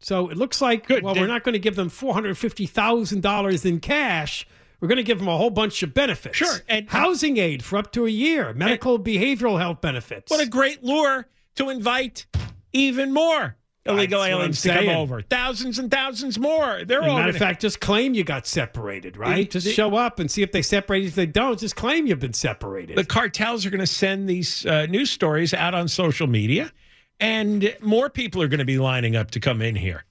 So 0.00 0.28
it 0.28 0.36
looks 0.36 0.60
like, 0.60 0.88
well, 0.88 1.14
we're 1.14 1.28
not 1.28 1.44
going 1.44 1.52
to 1.54 1.58
give 1.60 1.76
them 1.76 1.88
$450,000 1.88 3.64
in 3.64 3.80
cash. 3.80 4.46
We're 4.80 4.88
going 4.88 4.96
to 4.96 5.02
give 5.04 5.18
them 5.18 5.28
a 5.28 5.36
whole 5.36 5.50
bunch 5.50 5.82
of 5.82 5.94
benefits. 5.94 6.36
Sure, 6.36 6.56
and- 6.68 6.88
housing 6.90 7.38
aid 7.38 7.64
for 7.64 7.78
up 7.78 7.92
to 7.92 8.06
a 8.06 8.10
year, 8.10 8.52
medical 8.52 8.98
behavioral 8.98 9.58
health 9.58 9.80
benefits. 9.80 10.30
What 10.30 10.40
a 10.44 10.48
great 10.48 10.82
lure 10.84 11.28
to 11.54 11.70
invite 11.70 12.26
even 12.72 13.12
more. 13.14 13.56
Illegal 13.88 14.20
That's 14.20 14.30
aliens 14.32 14.62
to 14.62 14.74
come 14.74 14.88
over. 14.88 15.22
Thousands 15.22 15.78
and 15.78 15.90
thousands 15.90 16.38
more. 16.38 16.84
They're 16.84 17.02
all 17.02 17.16
matter 17.18 17.30
of 17.30 17.36
fact, 17.36 17.60
just 17.60 17.80
claim 17.80 18.14
you 18.14 18.24
got 18.24 18.46
separated, 18.46 19.16
right? 19.16 19.38
It- 19.40 19.50
just 19.50 19.66
it- 19.66 19.72
show 19.72 19.94
up 19.96 20.18
and 20.18 20.30
see 20.30 20.42
if 20.42 20.52
they 20.52 20.62
separate. 20.62 21.04
If 21.04 21.14
they 21.14 21.26
don't, 21.26 21.58
just 21.58 21.76
claim 21.76 22.06
you've 22.06 22.20
been 22.20 22.32
separated. 22.32 22.96
the 22.96 23.04
cartels 23.04 23.64
are 23.66 23.70
going 23.70 23.80
to 23.80 23.86
send 23.86 24.28
these 24.28 24.64
uh, 24.66 24.86
news 24.86 25.10
stories 25.10 25.52
out 25.54 25.74
on 25.74 25.88
social 25.88 26.26
media, 26.26 26.72
and 27.20 27.74
more 27.80 28.10
people 28.10 28.42
are 28.42 28.48
going 28.48 28.58
to 28.58 28.64
be 28.64 28.78
lining 28.78 29.16
up 29.16 29.30
to 29.32 29.40
come 29.40 29.62
in 29.62 29.74
here. 29.76 30.04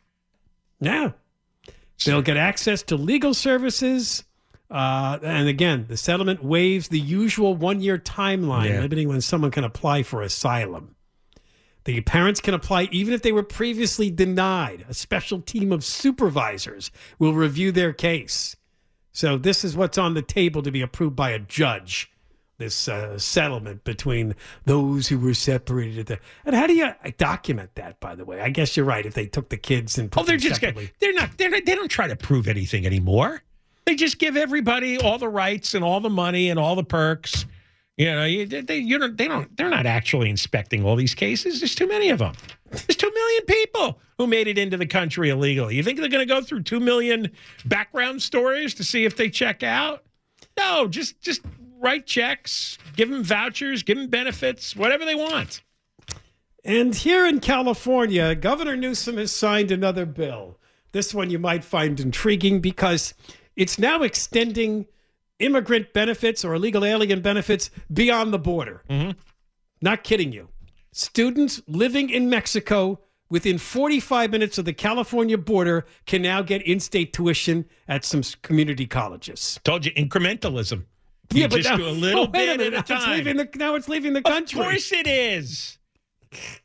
Yeah. 0.79 1.11
They'll 2.05 2.21
get 2.21 2.38
access 2.38 2.83
to 2.83 2.95
legal 2.95 3.33
services. 3.33 4.23
Uh, 4.69 5.19
and 5.23 5.47
again, 5.47 5.85
the 5.88 5.95
settlement 5.95 6.43
waives 6.43 6.88
the 6.88 6.99
usual 6.99 7.55
one 7.55 7.81
year 7.81 7.97
timeline, 7.97 8.69
Yeah. 8.69 8.81
limiting 8.81 9.07
when 9.07 9.21
someone 9.21 9.51
can 9.51 9.63
apply 9.63 10.03
for 10.03 10.21
asylum. 10.21 10.94
The 11.86 12.02
parents 12.02 12.41
can 12.41 12.54
apply 12.54 12.89
even 12.91 13.13
if 13.13 13.21
they 13.21 13.32
were 13.32 13.43
previously 13.43 14.10
denied. 14.12 14.86
A 14.89 14.93
special 14.93 15.39
team 15.41 15.71
of 15.71 15.86
supervisors 15.86 16.91
will 17.19 17.34
review 17.34 17.71
their 17.71 17.93
case. 17.93 18.56
So, 19.12 19.38
this 19.38 19.63
is 19.63 19.78
what's 19.78 19.98
on 19.98 20.13
the 20.13 20.21
table 20.21 20.62
to 20.63 20.71
be 20.71 20.82
approved 20.82 21.15
by 21.15 21.30
a 21.30 21.39
judge. 21.39 22.12
This 22.58 22.88
uh, 22.88 23.17
settlement 23.19 23.84
between 23.84 24.34
those 24.63 25.08
who 25.10 25.19
were 25.19 25.34
separated. 25.34 26.00
At 26.00 26.08
the, 26.08 26.19
and 26.45 26.56
how 26.56 26.67
do 26.67 26.74
you 26.74 26.89
document 27.17 27.71
that? 27.76 28.00
By 28.00 28.15
the 28.15 28.24
way, 28.26 28.39
I 28.39 28.50
guess 28.50 28.76
you're 28.78 28.86
right. 28.86 29.06
If 29.06 29.13
they 29.13 29.26
took 29.28 29.50
the 29.50 29.58
kids 29.58 29.98
and 29.98 30.10
put 30.12 30.21
Oh, 30.21 30.26
they're 30.26 30.38
them 30.38 30.50
just 30.50 30.62
separately. 30.62 30.91
they're 31.00 31.13
not 31.13 31.38
they're 31.38 31.50
not, 31.50 31.65
they 31.65 31.76
don't 31.76 31.89
try 31.89 32.08
to 32.08 32.15
prove 32.15 32.48
anything 32.48 32.86
anymore. 32.86 33.43
They 33.86 33.95
just 33.95 34.19
give 34.19 34.38
everybody 34.38 34.98
all 34.98 35.17
the 35.17 35.28
rights 35.30 35.76
and 35.76 35.84
all 35.84 36.00
the 36.00 36.10
money 36.10 36.50
and 36.50 36.58
all 36.58 36.76
the 36.76 36.84
perks. 36.84 37.45
You 37.97 38.12
know, 38.12 38.25
you, 38.25 38.45
they 38.45 38.77
you 38.77 38.97
don't 38.97 39.17
they 39.17 39.27
don't 39.27 39.55
they're 39.55 39.69
not 39.69 39.86
actually 39.86 40.29
inspecting 40.29 40.84
all 40.84 40.97
these 40.97 41.15
cases. 41.15 41.62
There's 41.62 41.75
too 41.75 41.88
many 41.88 42.10
of 42.10 42.19
them. 42.19 42.34
There's 42.69 42.97
two 42.97 43.12
million 43.12 43.45
people 43.45 43.99
who 44.17 44.27
made 44.27 44.47
it 44.47 44.58
into 44.58 44.75
the 44.75 44.86
country 44.86 45.29
illegally. 45.29 45.75
You 45.75 45.84
think 45.84 45.99
they're 45.99 46.10
going 46.10 46.27
to 46.27 46.34
go 46.34 46.41
through 46.41 46.63
two 46.63 46.81
million 46.81 47.31
background 47.65 48.21
stories 48.21 48.73
to 48.75 48.84
see 48.84 49.05
if 49.05 49.15
they 49.15 49.29
check 49.29 49.63
out? 49.63 50.03
No, 50.58 50.88
just 50.88 51.21
just 51.21 51.41
write 51.79 52.05
checks, 52.05 52.77
give 52.97 53.10
them 53.10 53.23
vouchers, 53.23 53.81
give 53.84 53.97
them 53.97 54.08
benefits, 54.08 54.75
whatever 54.75 55.05
they 55.05 55.15
want. 55.15 55.62
And 56.65 56.95
here 56.95 57.27
in 57.27 57.39
California, 57.39 58.36
Governor 58.36 58.75
Newsom 58.75 59.17
has 59.17 59.31
signed 59.31 59.71
another 59.71 60.05
bill. 60.05 60.58
This 60.91 61.13
one 61.13 61.29
you 61.29 61.39
might 61.39 61.63
find 61.63 61.99
intriguing 61.99 62.60
because 62.60 63.13
it's 63.55 63.77
now 63.77 64.01
extending 64.01 64.88
immigrant 65.39 65.93
benefits 65.93 66.45
or 66.45 66.56
illegal 66.56 66.86
alien 66.86 67.21
benefits 67.21 67.69
beyond 67.91 68.34
the 68.34 68.39
border. 68.39 68.84
Mm-hmm. 68.89 69.12
Not 69.82 70.04
kidding 70.04 70.32
you. 70.32 70.50
Students 70.91 71.62
living 71.67 72.10
in 72.10 72.30
Mexico 72.30 73.00
within 73.30 73.58
45 73.58 74.32
minutes 74.32 74.58
of 74.58 74.65
the 74.65 74.74
California 74.74 75.38
border 75.38 75.86
can 76.06 76.21
now 76.21 76.41
get 76.41 76.62
in 76.62 76.80
state 76.80 77.12
tuition 77.12 77.65
at 77.88 78.06
some 78.06 78.21
community 78.41 78.86
colleges. 78.86 79.60
Told 79.63 79.86
you 79.86 79.91
incrementalism. 79.93 80.86
You 81.34 81.48
just 81.48 81.69
now- 81.69 81.78
do 81.78 81.88
a 81.88 81.89
little 81.89 82.24
oh, 82.24 82.28
bit 82.28 82.58
minute, 82.58 82.74
at 82.74 82.89
a 82.89 82.93
now 82.93 83.00
it's 83.00 83.08
leaving 83.08 83.38
the- 83.38 83.50
now 83.56 83.76
it's 83.76 83.89
leaving 83.89 84.13
the 84.13 84.21
country. 84.21 84.60
Of 84.60 84.65
course 84.65 84.91
it 84.91 85.08
is. 85.08 85.78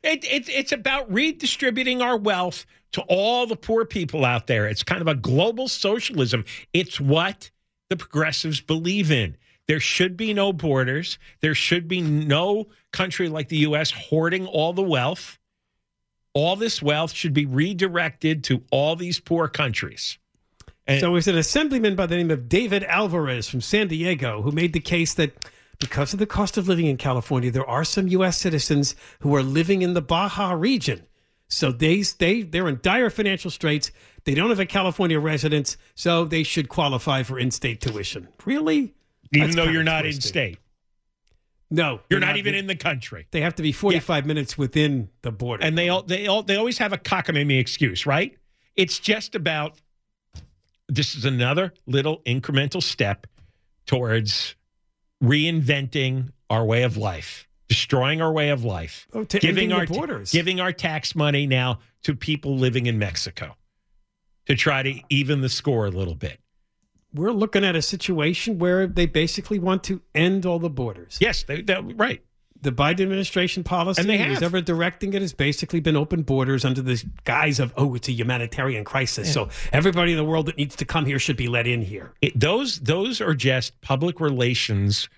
It, 0.03 0.25
it, 0.25 0.49
it's 0.49 0.73
about 0.73 1.13
redistributing 1.13 2.03
our 2.03 2.17
wealth 2.17 2.67
to 2.93 3.03
all 3.03 3.47
the 3.47 3.57
poor 3.57 3.85
people 3.85 4.25
out 4.25 4.47
there. 4.49 4.67
It's 4.67 4.83
kind 4.83 5.01
of 5.01 5.07
a 5.07 5.15
global 5.15 5.69
socialism. 5.69 6.45
It's 6.73 7.01
what 7.01 7.51
the 7.91 7.97
progressives 7.97 8.61
believe 8.61 9.11
in. 9.11 9.37
There 9.67 9.81
should 9.81 10.17
be 10.17 10.33
no 10.33 10.53
borders. 10.53 11.19
There 11.41 11.55
should 11.55 11.87
be 11.87 12.01
no 12.01 12.69
country 12.93 13.29
like 13.29 13.49
the 13.49 13.59
U.S. 13.59 13.91
hoarding 13.91 14.47
all 14.47 14.73
the 14.73 14.83
wealth. 14.83 15.39
All 16.33 16.57
this 16.57 16.81
wealth 16.81 17.13
should 17.13 17.35
be 17.35 17.45
redirected 17.45 18.43
to 18.45 18.63
all 18.71 18.97
these 18.97 19.21
poor 19.21 19.49
countries. 19.49 20.19
so 21.01 21.15
it's 21.17 21.27
an 21.27 21.37
assemblyman 21.37 21.95
by 21.95 22.07
the 22.07 22.17
name 22.17 22.31
of 22.31 22.49
David 22.49 22.85
Alvarez 22.85 23.49
from 23.49 23.61
San 23.61 23.89
Diego 23.89 24.43
who 24.43 24.51
made 24.51 24.73
the 24.73 24.81
case 24.81 25.15
that 25.15 25.33
because 25.79 26.13
of 26.13 26.19
the 26.19 26.27
cost 26.27 26.57
of 26.57 26.69
living 26.69 26.87
in 26.87 26.97
California, 26.97 27.51
there 27.51 27.69
are 27.69 27.85
some 27.85 28.07
U.S. 28.09 28.37
citizens 28.37 28.95
who 29.21 29.35
are 29.35 29.43
living 29.43 29.83
in 29.83 29.95
the 29.95 30.03
Baja 30.03 30.53
region. 30.53 31.07
So 31.49 31.73
they 31.73 32.03
they 32.03 32.43
they're 32.43 32.69
in 32.69 32.79
dire 32.83 33.11
financial 33.11 33.51
straits. 33.51 33.91
They 34.25 34.35
don't 34.35 34.51
have 34.51 34.61
a 34.61 34.67
California 34.67 35.19
residence, 35.19 35.77
so 35.95 36.25
they 36.25 36.43
should 36.43 36.69
qualify 36.69 37.23
for 37.23 37.39
in-state 37.39 37.81
tuition. 37.81 38.29
Really? 38.45 38.95
Even 39.33 39.51
That's 39.51 39.57
though 39.57 39.65
you're 39.71 39.83
not 39.85 40.07
in 40.07 40.21
state. 40.21 40.59
No, 41.73 42.01
You're 42.11 42.19
they're 42.19 42.29
not 42.29 42.37
even 42.37 42.55
in 42.57 42.67
the 42.67 42.75
country. 42.75 43.29
They 43.31 43.43
have 43.43 43.55
to 43.55 43.63
be 43.63 43.71
45 43.71 44.27
minutes 44.27 44.59
within 44.59 45.09
the 45.23 45.31
border. 45.31 45.65
And 45.65 45.79
they 45.79 45.89
all 45.89 46.03
they 46.03 46.27
all 46.27 46.43
they 46.43 46.57
always 46.57 46.79
have 46.79 46.93
a 46.93 46.99
cockamamie 46.99 47.61
excuse, 47.61 48.07
right? 48.07 48.37
It's 48.75 48.99
just 48.99 49.37
about 49.37 49.79
this 50.89 51.15
is 51.15 51.25
another 51.25 51.73
little 51.87 52.23
incremental 52.27 52.83
step 52.83 53.29
towards 53.87 54.57
reinventing 55.23 56.31
our 56.49 56.65
way 56.65 56.83
of 56.83 56.97
life, 56.97 57.47
destroying 57.69 58.21
our 58.21 58.33
way 58.33 58.51
of 58.51 58.65
life, 58.65 59.07
Oh, 59.13 59.23
to 59.25 59.39
giving 59.39 59.73
our 59.73 59.87
borders. 59.87 60.33
giving 60.33 60.61
our 60.61 60.73
tax 60.73 61.15
money 61.15 61.47
now 61.47 61.79
to 62.03 62.17
people 62.17 62.57
living 62.57 62.87
in 62.87 62.99
Mexico 62.99 63.55
to 64.51 64.57
try 64.57 64.83
to 64.83 65.01
even 65.09 65.43
the 65.43 65.49
score 65.49 65.87
a 65.87 65.91
little 65.91 66.17
bit. 66.17 66.41
We're 67.15 67.33
looking 67.33 67.65
at 67.65 67.77
a 67.77 67.83
situation 67.83 68.59
where 68.59 68.89
they 68.89 69.07
basically 69.07 69.61
want 69.61 69.85
to 69.85 70.03
end 70.13 70.45
all 70.45 70.59
the 70.59 70.69
borders. 70.69 71.19
Yes, 71.21 71.45
they, 71.45 71.63
they, 71.63 71.81
right. 71.81 72.21
The 72.61 72.73
Biden 72.73 73.01
administration 73.01 73.63
policy, 73.63 74.01
And 74.01 74.11
they 74.11 74.19
who's 74.19 74.43
ever 74.43 74.61
directing 74.61 75.15
it, 75.15 75.23
has 75.23 75.33
basically 75.33 75.79
been 75.79 75.97
open 75.97 76.23
borders 76.23 76.65
under 76.65 76.83
the 76.83 77.03
guise 77.25 77.61
of, 77.61 77.73
oh, 77.77 77.95
it's 77.95 78.09
a 78.09 78.13
humanitarian 78.13 78.85
crisis. 78.85 79.29
Yeah. 79.29 79.33
So 79.33 79.49
everybody 79.73 80.13
in 80.13 80.19
the 80.19 80.25
world 80.25 80.47
that 80.47 80.57
needs 80.57 80.75
to 80.77 80.85
come 80.85 81.07
here 81.07 81.19
should 81.21 81.37
be 81.37 81.47
let 81.47 81.67
in 81.67 81.81
here. 81.81 82.13
It, 82.21 82.39
those 82.39 82.81
those 82.81 83.21
are 83.21 83.35
just 83.35 83.81
public 83.81 84.21
relations 84.21 85.09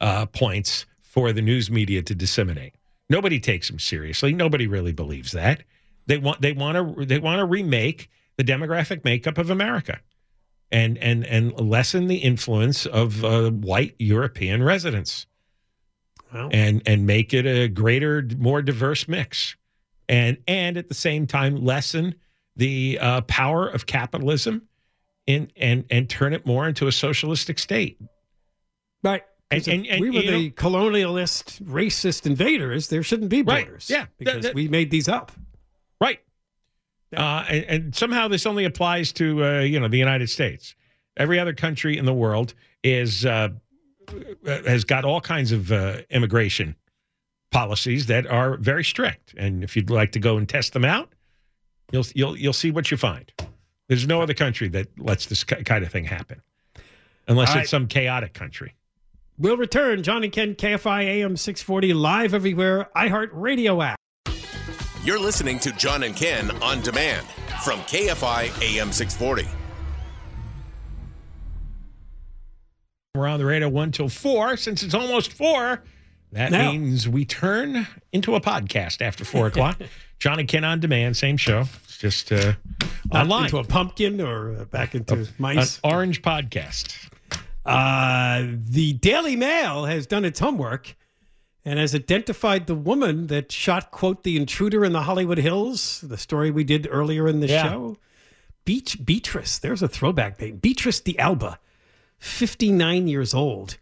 uh, 0.00 0.26
points 0.26 0.84
for 1.00 1.32
the 1.32 1.40
news 1.40 1.70
media 1.70 2.02
to 2.02 2.14
disseminate. 2.14 2.74
Nobody 3.08 3.40
takes 3.40 3.68
them 3.68 3.78
seriously. 3.78 4.32
Nobody 4.32 4.66
really 4.66 4.92
believes 4.92 5.32
that. 5.32 5.62
They 6.06 6.18
want 6.18 6.42
they 6.42 6.52
want 6.52 6.98
to 6.98 7.06
they 7.06 7.18
want 7.18 7.38
to 7.38 7.46
remake 7.46 8.10
the 8.40 8.52
demographic 8.52 9.04
makeup 9.04 9.36
of 9.36 9.50
America, 9.50 10.00
and 10.72 10.96
and 10.98 11.26
and 11.26 11.52
lessen 11.60 12.06
the 12.06 12.16
influence 12.16 12.86
of 12.86 13.22
uh, 13.24 13.50
white 13.50 13.94
European 13.98 14.62
residents, 14.62 15.26
and 16.32 16.82
and 16.86 17.06
make 17.06 17.34
it 17.34 17.44
a 17.46 17.68
greater, 17.68 18.26
more 18.38 18.62
diverse 18.62 19.06
mix, 19.08 19.56
and 20.08 20.38
and 20.48 20.78
at 20.78 20.88
the 20.88 20.94
same 20.94 21.26
time 21.26 21.56
lessen 21.64 22.14
the 22.56 22.98
uh, 23.00 23.20
power 23.22 23.68
of 23.68 23.84
capitalism 23.86 24.62
and 25.28 25.52
and 25.56 25.84
and 25.90 26.08
turn 26.08 26.32
it 26.32 26.46
more 26.46 26.66
into 26.66 26.86
a 26.86 26.92
socialistic 26.92 27.58
state. 27.58 28.00
Right. 29.02 29.22
And, 29.52 29.66
and, 29.66 29.86
and, 29.86 30.00
we 30.00 30.10
were 30.10 30.20
the 30.22 30.30
know- 30.30 30.50
colonialist, 30.54 31.60
racist 31.64 32.24
invaders. 32.24 32.86
There 32.88 33.02
shouldn't 33.02 33.30
be 33.30 33.42
Right. 33.42 33.66
borders. 33.66 33.90
Yeah. 33.90 34.06
Because 34.16 34.34
That- 34.34 34.42
that- 34.42 34.54
we 34.54 34.68
made 34.68 34.90
these 34.92 35.08
up. 35.08 35.32
Uh, 37.16 37.44
and, 37.48 37.64
and 37.64 37.94
somehow 37.96 38.28
this 38.28 38.46
only 38.46 38.64
applies 38.64 39.12
to 39.12 39.44
uh, 39.44 39.60
you 39.60 39.80
know 39.80 39.88
the 39.88 39.98
United 39.98 40.28
States. 40.30 40.74
Every 41.16 41.38
other 41.38 41.52
country 41.52 41.98
in 41.98 42.04
the 42.04 42.14
world 42.14 42.54
is 42.84 43.26
uh, 43.26 43.48
has 44.44 44.84
got 44.84 45.04
all 45.04 45.20
kinds 45.20 45.52
of 45.52 45.72
uh, 45.72 45.98
immigration 46.10 46.76
policies 47.50 48.06
that 48.06 48.26
are 48.26 48.56
very 48.56 48.84
strict. 48.84 49.34
And 49.36 49.64
if 49.64 49.76
you'd 49.76 49.90
like 49.90 50.12
to 50.12 50.20
go 50.20 50.36
and 50.36 50.48
test 50.48 50.72
them 50.72 50.84
out, 50.84 51.12
you'll 51.92 52.06
you'll 52.14 52.36
you'll 52.36 52.52
see 52.52 52.70
what 52.70 52.90
you 52.90 52.96
find. 52.96 53.32
There's 53.88 54.06
no 54.06 54.22
other 54.22 54.34
country 54.34 54.68
that 54.68 54.86
lets 55.00 55.26
this 55.26 55.42
kind 55.42 55.84
of 55.84 55.90
thing 55.90 56.04
happen, 56.04 56.40
unless 57.26 57.48
All 57.48 57.54
it's 57.54 57.56
right. 57.56 57.68
some 57.68 57.88
chaotic 57.88 58.34
country. 58.34 58.74
We'll 59.36 59.56
return. 59.56 60.02
John 60.02 60.22
and 60.22 60.32
Ken, 60.32 60.54
KFI 60.54 61.02
AM 61.04 61.36
640, 61.36 61.94
live 61.94 62.34
everywhere, 62.34 62.88
iHeart 62.94 63.30
Radio 63.32 63.80
app. 63.80 63.99
You're 65.02 65.18
listening 65.18 65.58
to 65.60 65.72
John 65.72 66.02
and 66.02 66.14
Ken 66.14 66.50
on 66.62 66.80
demand 66.82 67.26
from 67.64 67.80
KFI 67.80 68.50
AM 68.62 68.92
640. 68.92 69.48
We're 73.14 73.26
on 73.26 73.38
the 73.38 73.46
radio 73.46 73.68
one 73.68 73.92
till 73.92 74.08
four. 74.08 74.56
Since 74.56 74.82
it's 74.82 74.94
almost 74.94 75.32
four, 75.32 75.82
that 76.32 76.52
Now. 76.52 76.70
means 76.72 77.08
we 77.08 77.24
turn 77.24 77.86
into 78.12 78.34
a 78.34 78.40
podcast 78.40 79.00
after 79.00 79.24
four 79.24 79.46
o'clock. 79.48 79.78
John 80.18 80.38
and 80.38 80.46
Ken 80.48 80.64
on 80.64 80.80
demand, 80.80 81.16
same 81.16 81.38
show. 81.38 81.64
It's 81.84 81.96
just 81.96 82.30
uh, 82.30 82.52
Not 83.12 83.22
online. 83.24 83.44
Into 83.44 83.58
a 83.58 83.64
pumpkin 83.64 84.20
or 84.20 84.54
uh, 84.54 84.64
back 84.66 84.94
into 84.94 85.26
mice. 85.38 85.80
An 85.82 85.90
orange 85.92 86.20
podcast. 86.22 87.08
Uh, 87.64 88.46
the 88.68 88.92
Daily 88.94 89.34
Mail 89.36 89.86
has 89.86 90.06
done 90.06 90.24
its 90.26 90.38
homework 90.38 90.94
and 91.64 91.78
has 91.78 91.94
identified 91.94 92.66
the 92.66 92.74
woman 92.74 93.26
that 93.28 93.52
shot, 93.52 93.90
quote, 93.90 94.22
the 94.24 94.36
intruder 94.36 94.84
in 94.84 94.92
the 94.92 95.02
Hollywood 95.02 95.38
Hills, 95.38 96.00
the 96.00 96.16
story 96.18 96.50
we 96.50 96.64
did 96.64 96.88
earlier 96.90 97.28
in 97.28 97.40
the 97.40 97.48
Yeah. 97.48 97.62
show. 97.68 97.96
Beach 98.64 99.04
Beatrice, 99.04 99.58
there's 99.58 99.82
a 99.82 99.88
throwback 99.88 100.40
name. 100.40 100.56
Beatrice 100.56 101.00
de 101.00 101.18
Alba, 101.18 101.58
59 102.18 103.08
years 103.08 103.34
old. 103.34 103.78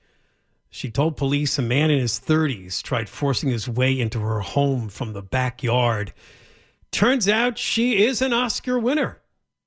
She 0.70 0.90
told 0.90 1.16
police 1.16 1.58
a 1.58 1.62
man 1.62 1.90
in 1.90 1.98
his 1.98 2.18
30s 2.20 2.82
tried 2.82 3.08
forcing 3.08 3.48
his 3.50 3.68
way 3.68 3.98
into 3.98 4.20
her 4.20 4.40
home 4.40 4.88
from 4.88 5.12
the 5.12 5.22
backyard. 5.22 6.12
Turns 6.90 7.28
out 7.28 7.58
she 7.58 8.04
is 8.04 8.20
an 8.22 8.32
Oscar 8.32 8.78
winner, 8.78 9.20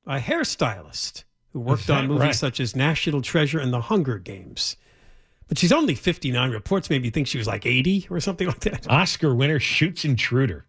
a 0.06 0.20
hairstylist 0.20 1.24
who 1.54 1.60
worked 1.60 1.90
on 1.90 2.08
movies 2.08 2.22
right? 2.22 2.36
such 2.36 2.60
as 2.60 2.76
National 2.76 3.22
Treasure 3.22 3.60
and 3.60 3.74
The 3.74 3.82
Hunger 3.82 4.18
Games. 4.20 4.76
But 5.52 5.58
she's 5.58 5.74
only 5.74 5.96
59. 5.96 6.52
Reports 6.52 6.90
maybe 6.90 7.10
think 7.10 7.28
she 7.28 7.38
was 7.38 7.46
like 7.46 7.66
80 7.66 8.08
or 8.10 8.22
something 8.22 8.48
like 8.48 8.62
that. 8.62 8.90
Oscar 8.90 9.36
winner 9.36 9.60
shoots 9.60 10.06
intruder. 10.06 10.64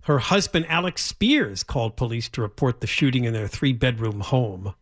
Her 0.00 0.18
husband, 0.18 0.66
Alex 0.68 1.04
Spears, 1.04 1.62
called 1.62 1.96
police 1.96 2.28
to 2.30 2.40
report 2.40 2.80
the 2.80 2.88
shooting 2.88 3.22
in 3.22 3.34
their 3.34 3.46
three 3.46 3.72
bedroom 3.72 4.18
home. 4.18 4.74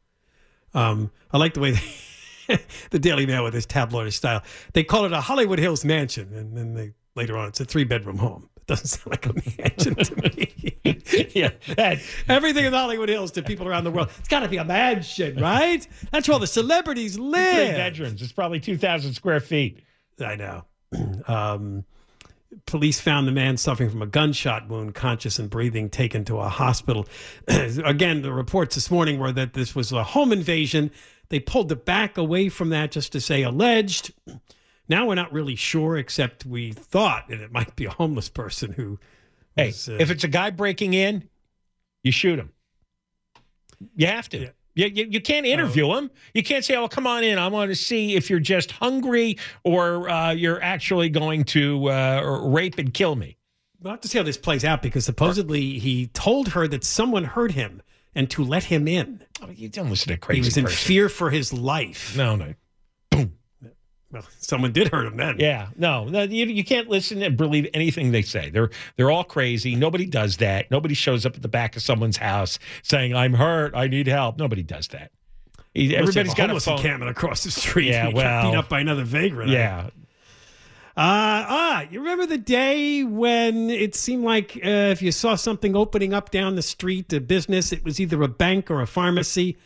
Um, 0.73 1.11
I 1.31 1.37
like 1.37 1.53
the 1.53 1.61
way 1.61 1.73
they, 2.47 2.59
the 2.91 2.99
Daily 2.99 3.27
Mail, 3.27 3.45
with 3.45 3.53
this 3.53 3.67
tabloid 3.67 4.11
style, 4.15 4.43
they 4.73 4.83
call 4.83 5.05
it 5.05 5.13
a 5.13 5.21
Hollywood 5.21 5.59
Hills 5.59 5.85
mansion. 5.85 6.33
And 6.33 6.57
then 6.57 6.73
they 6.73 6.95
later 7.15 7.37
on, 7.37 7.49
it's 7.49 7.61
a 7.61 7.67
three 7.67 7.85
bedroom 7.85 8.17
home. 8.17 8.49
Doesn't 8.69 8.87
sound 8.87 9.07
like 9.07 9.27
a 9.27 9.33
mansion 9.59 9.95
to 9.95 10.17
me. 10.23 10.79
yeah. 11.35 11.99
Everything 12.29 12.67
in 12.67 12.73
Hollywood 12.75 13.09
Hills 13.09 13.31
to 13.33 13.43
people 13.43 13.67
around 13.67 13.85
the 13.85 13.91
world. 13.91 14.11
It's 14.19 14.29
got 14.29 14.41
to 14.41 14.49
be 14.49 14.59
a 14.59 14.65
mansion, 14.65 15.41
right? 15.41 15.89
That's 16.13 16.29
where 16.29 16.35
all 16.35 16.39
the 16.39 16.47
celebrities 16.47 17.19
live. 17.19 17.69
three 17.69 17.77
bedrooms. 17.77 18.21
It's 18.21 18.31
probably 18.31 18.61
2,000 18.61 19.15
square 19.15 19.41
feet. 19.41 19.83
I 20.21 20.37
know. 20.37 20.65
Um, 21.29 21.85
police 22.65 22.99
found 22.99 23.29
the 23.29 23.33
man 23.33 23.59
suffering 23.59 23.91
from 23.91 24.01
a 24.01 24.07
gunshot 24.07 24.67
wound, 24.69 24.95
conscious 24.95 25.39
and 25.39 25.51
breathing, 25.51 25.91
taken 25.91 26.25
to 26.25 26.39
a 26.39 26.49
hospital. 26.49 27.07
Again, 27.49 28.23
the 28.23 28.33
reports 28.33 28.75
this 28.75 28.91
morning 28.91 29.19
were 29.19 29.31
that 29.33 29.53
this 29.53 29.75
was 29.75 29.93
a 29.93 30.03
home 30.03 30.33
invasion. 30.33 30.91
They 31.29 31.41
pulled 31.41 31.71
it 31.73 31.85
back 31.85 32.17
away 32.17 32.49
from 32.49 32.71
that 32.71 32.91
just 32.91 33.13
to 33.13 33.21
say 33.21 33.43
alleged. 33.43 34.13
Now 34.89 35.07
we're 35.07 35.15
not 35.15 35.33
really 35.33 35.57
sure, 35.57 35.97
except 35.97 36.47
we 36.47 36.73
thought 36.73 37.29
that 37.29 37.41
it 37.41 37.53
might 37.53 37.77
be 37.77 37.85
a 37.85 37.91
homeless 37.91 38.29
person 38.29 38.73
who. 38.73 38.99
Hey, 39.57 39.71
uh, 39.71 39.93
if 39.99 40.11
it's 40.11 40.25
a 40.25 40.29
guy 40.29 40.51
breaking 40.51 40.95
in, 40.95 41.29
you 42.03 42.13
shoot 42.13 42.39
him. 42.39 42.53
You 43.97 44.07
have 44.07 44.29
to. 44.31 44.53
You, 44.75 44.87
you, 44.87 45.07
you 45.11 45.21
can't 45.21 45.45
interview 45.45 45.93
him. 45.95 46.11
You 46.35 46.43
can't 46.45 46.65
say, 46.65 46.77
"Oh, 46.77 46.87
come 46.87 47.07
on 47.07 47.25
in. 47.25 47.39
I 47.39 47.49
want 47.49 47.71
to 47.71 47.75
see 47.75 48.15
if 48.15 48.31
you're 48.31 48.39
just 48.39 48.71
hungry 48.71 49.37
or 49.65 50.09
uh, 50.09 50.31
you're 50.31 50.63
actually 50.63 51.09
going 51.09 51.45
to 51.45 51.91
uh, 51.91 52.41
rape 52.45 52.79
and 52.79 52.95
kill 52.95 53.17
me." 53.17 53.37
We'll 53.81 53.93
have 53.93 54.01
to 54.03 54.09
see 54.09 54.19
how 54.19 54.25
this 54.25 54.37
plays 54.37 54.65
out 54.65 54.83
because 54.83 55.05
supposedly 55.05 55.79
he 55.79 56.07
told 56.09 56.49
her 56.49 56.67
that 56.69 56.85
someone 56.85 57.25
hurt 57.25 57.53
him 57.53 57.83
and 58.15 58.29
to 58.31 58.45
let 58.45 58.65
him 58.65 58.89
in. 58.89 59.25
Oh, 59.43 59.51
you 59.51 59.69
don't 59.69 59.91
listen 59.91 60.09
to 60.09 60.17
crazy. 60.17 60.41
he 60.41 60.45
was 60.45 60.57
in 60.57 60.65
person. 60.65 60.77
fear 60.77 61.09
for 61.09 61.31
his 61.31 61.53
life. 61.53 62.17
No, 62.17 62.35
no. 62.37 62.55
Well, 64.11 64.25
someone 64.39 64.73
did 64.73 64.89
hurt 64.89 65.07
him 65.07 65.19
then. 65.19 65.37
Yeah, 65.39 65.69
no, 65.77 66.05
no 66.05 66.23
you, 66.23 66.47
you 66.47 66.65
can't 66.65 66.89
listen 66.89 67.21
and 67.23 67.37
believe 67.37 67.69
anything 67.75 68.11
they 68.11 68.23
say. 68.23 68.49
They're 68.49 68.71
they're 68.97 69.11
all 69.11 69.25
crazy. 69.25 69.75
Nobody 69.77 70.07
does 70.07 70.39
that. 70.39 70.71
Nobody 70.71 70.95
shows 70.95 71.27
up 71.27 71.37
at 71.37 71.43
the 71.43 71.49
back 71.49 71.77
of 71.77 71.83
someone's 71.83 72.17
house 72.17 72.59
saying, 72.83 73.15
"I'm 73.15 73.35
hurt. 73.35 73.75
I 73.75 73.87
need 73.87 74.07
help." 74.07 74.39
Nobody 74.39 74.63
does 74.63 74.89
that. 74.89 75.13
He- 75.75 75.95
Everybody's 75.95 76.33
got 76.33 76.45
a 76.45 76.47
homeless 76.49 76.65
phone. 76.65 76.77
encampment 76.79 77.11
across 77.11 77.45
the 77.45 77.51
street. 77.51 77.89
Yeah, 77.91 78.07
and 78.07 78.17
you 78.17 78.23
get 78.23 78.25
well, 78.25 78.51
beat 78.51 78.57
up 78.57 78.69
by 78.71 78.81
another 78.81 79.05
vagrant. 79.05 79.51
Yeah, 79.51 79.91
Uh, 80.97 81.45
ah, 81.47 81.85
you 81.91 82.01
remember 82.01 82.27
the 82.27 82.39
day 82.39 83.05
when 83.05 83.71
it 83.71 83.95
seemed 83.95 84.25
like 84.25 84.57
uh, 84.65 84.91
if 84.91 85.01
you 85.03 85.13
saw 85.13 85.35
something 85.37 85.77
opening 85.77 86.13
up 86.15 86.31
down 86.31 86.57
the 86.57 86.63
street, 86.63 87.13
a 87.13 87.21
business, 87.21 87.73
it 87.73 87.85
was 87.85 88.01
either 88.01 88.21
a 88.23 88.29
bank 88.29 88.71
or 88.71 88.81
a 88.81 88.87
pharmacy. 88.87 89.57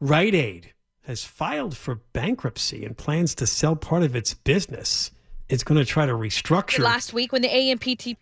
Rite 0.00 0.34
Aid 0.34 0.72
has 1.10 1.24
filed 1.24 1.76
for 1.76 1.96
bankruptcy 2.12 2.84
and 2.84 2.96
plans 2.96 3.34
to 3.34 3.44
sell 3.44 3.74
part 3.74 4.04
of 4.04 4.14
its 4.14 4.32
business. 4.32 5.10
It's 5.48 5.64
going 5.64 5.78
to 5.78 5.84
try 5.84 6.06
to 6.06 6.12
restructure. 6.12 6.78
Last 6.78 7.12
week 7.12 7.32
when 7.32 7.42
the 7.42 7.48
AMPTP 7.48 8.16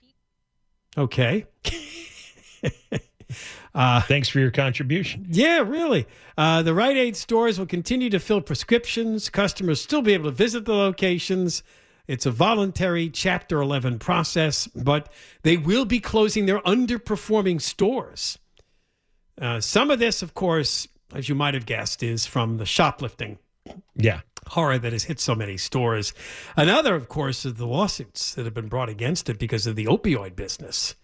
Okay. 0.97 1.45
uh, 3.75 4.01
Thanks 4.01 4.31
for 4.31 4.41
your 4.41 4.51
contribution. 4.51 5.27
Yeah, 5.29 5.59
really. 5.59 6.07
Uh, 6.39 6.63
the 6.63 6.73
Rite 6.73 6.97
Aid 6.97 7.15
stores 7.15 7.59
will 7.59 7.67
continue 7.67 8.09
to 8.09 8.19
fill 8.19 8.41
prescriptions. 8.41 9.29
Customers 9.29 9.83
still 9.83 10.01
be 10.01 10.15
able 10.15 10.31
to 10.31 10.35
visit 10.35 10.65
the 10.65 10.73
locations. 10.73 11.63
It's 12.07 12.25
a 12.25 12.31
voluntary 12.31 13.11
Chapter 13.11 13.61
11 13.61 13.99
process, 13.99 14.67
but 14.69 15.13
they 15.43 15.59
will 15.59 15.85
be 15.85 16.01
closing 16.01 16.47
their 16.47 16.61
underperforming 16.61 17.61
stores. 17.61 18.39
Uh, 19.39 19.61
some 19.61 19.91
of 19.91 19.99
this, 19.99 20.23
of 20.23 20.33
course, 20.33 20.89
as 21.15 21.29
you 21.29 21.35
might 21.35 21.55
have 21.55 21.67
guessed, 21.67 22.03
is 22.03 22.27
from 22.27 22.59
the 22.59 22.67
shoplifting 22.67 23.39
yeah. 23.95 24.21
horror 24.49 24.79
that 24.79 24.93
has 24.93 25.05
hit 25.05 25.21
so 25.21 25.35
many 25.35 25.57
stores. 25.57 26.13
Another, 26.57 26.95
of 26.95 27.09
course, 27.09 27.45
is 27.45 27.55
the 27.55 27.67
lawsuits 27.67 28.35
that 28.35 28.45
have 28.45 28.55
been 28.55 28.69
brought 28.69 28.89
against 28.89 29.29
it 29.29 29.39
because 29.39 29.67
of 29.67 29.77
the 29.77 29.87
opioid 29.87 30.37
business. 30.37 30.95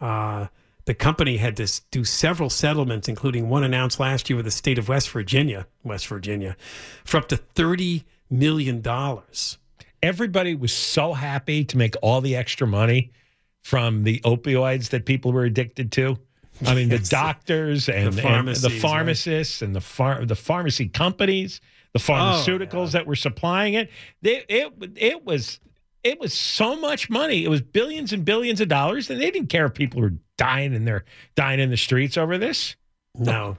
Uh, 0.00 0.46
the 0.84 0.94
company 0.94 1.36
had 1.36 1.56
to 1.58 1.80
do 1.92 2.04
several 2.04 2.50
settlements, 2.50 3.08
including 3.08 3.48
one 3.48 3.62
announced 3.62 4.00
last 4.00 4.28
year 4.28 4.36
with 4.36 4.46
the 4.46 4.50
state 4.50 4.78
of 4.78 4.88
West 4.88 5.10
Virginia, 5.10 5.66
West 5.84 6.08
Virginia, 6.08 6.56
for 7.04 7.18
up 7.18 7.28
to 7.28 7.36
thirty 7.36 8.04
million 8.28 8.80
dollars. 8.80 9.58
Everybody 10.02 10.56
was 10.56 10.72
so 10.72 11.12
happy 11.12 11.64
to 11.64 11.78
make 11.78 11.94
all 12.02 12.20
the 12.20 12.34
extra 12.34 12.66
money 12.66 13.12
from 13.60 14.02
the 14.02 14.18
opioids 14.24 14.88
that 14.90 15.06
people 15.06 15.32
were 15.32 15.44
addicted 15.44 15.92
to. 15.92 16.18
I 16.66 16.74
mean, 16.74 16.88
the 16.88 16.98
doctors 16.98 17.88
and 17.88 18.04
The 18.04 18.08
and 18.08 18.18
the, 18.18 18.22
pharmacies, 18.22 18.64
right. 18.64 18.80
pharmacists 18.80 19.62
and 19.62 19.74
the 19.74 19.80
phar- 19.80 20.24
the 20.24 20.36
pharmacy 20.36 20.88
companies, 20.88 21.60
the 21.92 21.98
pharmaceuticals 21.98 22.92
that 22.92 23.06
were 23.06 23.16
supplying 23.16 23.74
it. 23.74 23.90
They, 24.22 24.44
it 24.48 24.72
it 24.96 25.24
was 25.24 25.58
it 26.04 26.20
was 26.20 26.32
so 26.34 26.76
much 26.76 27.08
money. 27.10 27.44
It 27.44 27.48
was 27.48 27.60
billions 27.60 28.12
and 28.12 28.24
billions 28.24 28.60
of 28.60 28.68
dollars, 28.68 29.10
and 29.10 29.20
they 29.20 29.30
didn't 29.30 29.48
care 29.48 29.66
if 29.66 29.74
people 29.74 30.00
were 30.00 30.14
dying 30.36 30.74
and 30.74 30.86
they're 30.86 31.04
dying 31.34 31.60
in 31.60 31.70
the 31.70 31.76
streets 31.76 32.16
over 32.16 32.38
this. 32.38 32.76
No, 33.18 33.58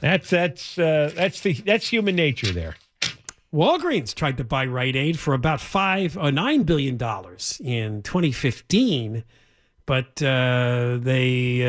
that's 0.00 0.30
that's 0.30 0.78
uh, 0.78 1.12
that's 1.14 1.40
the 1.40 1.52
that's 1.52 1.88
human 1.88 2.16
nature 2.16 2.52
there. 2.52 2.76
Walgreens 3.54 4.14
tried 4.14 4.36
to 4.38 4.44
buy 4.44 4.66
Rite 4.66 4.96
Aid 4.96 5.18
for 5.18 5.32
about 5.32 5.60
five 5.60 6.16
or 6.18 6.32
nine 6.32 6.64
billion 6.64 6.96
dollars 6.96 7.60
in 7.64 8.02
2015, 8.02 9.22
but 9.86 10.22
uh, 10.22 10.98
they 11.00 11.62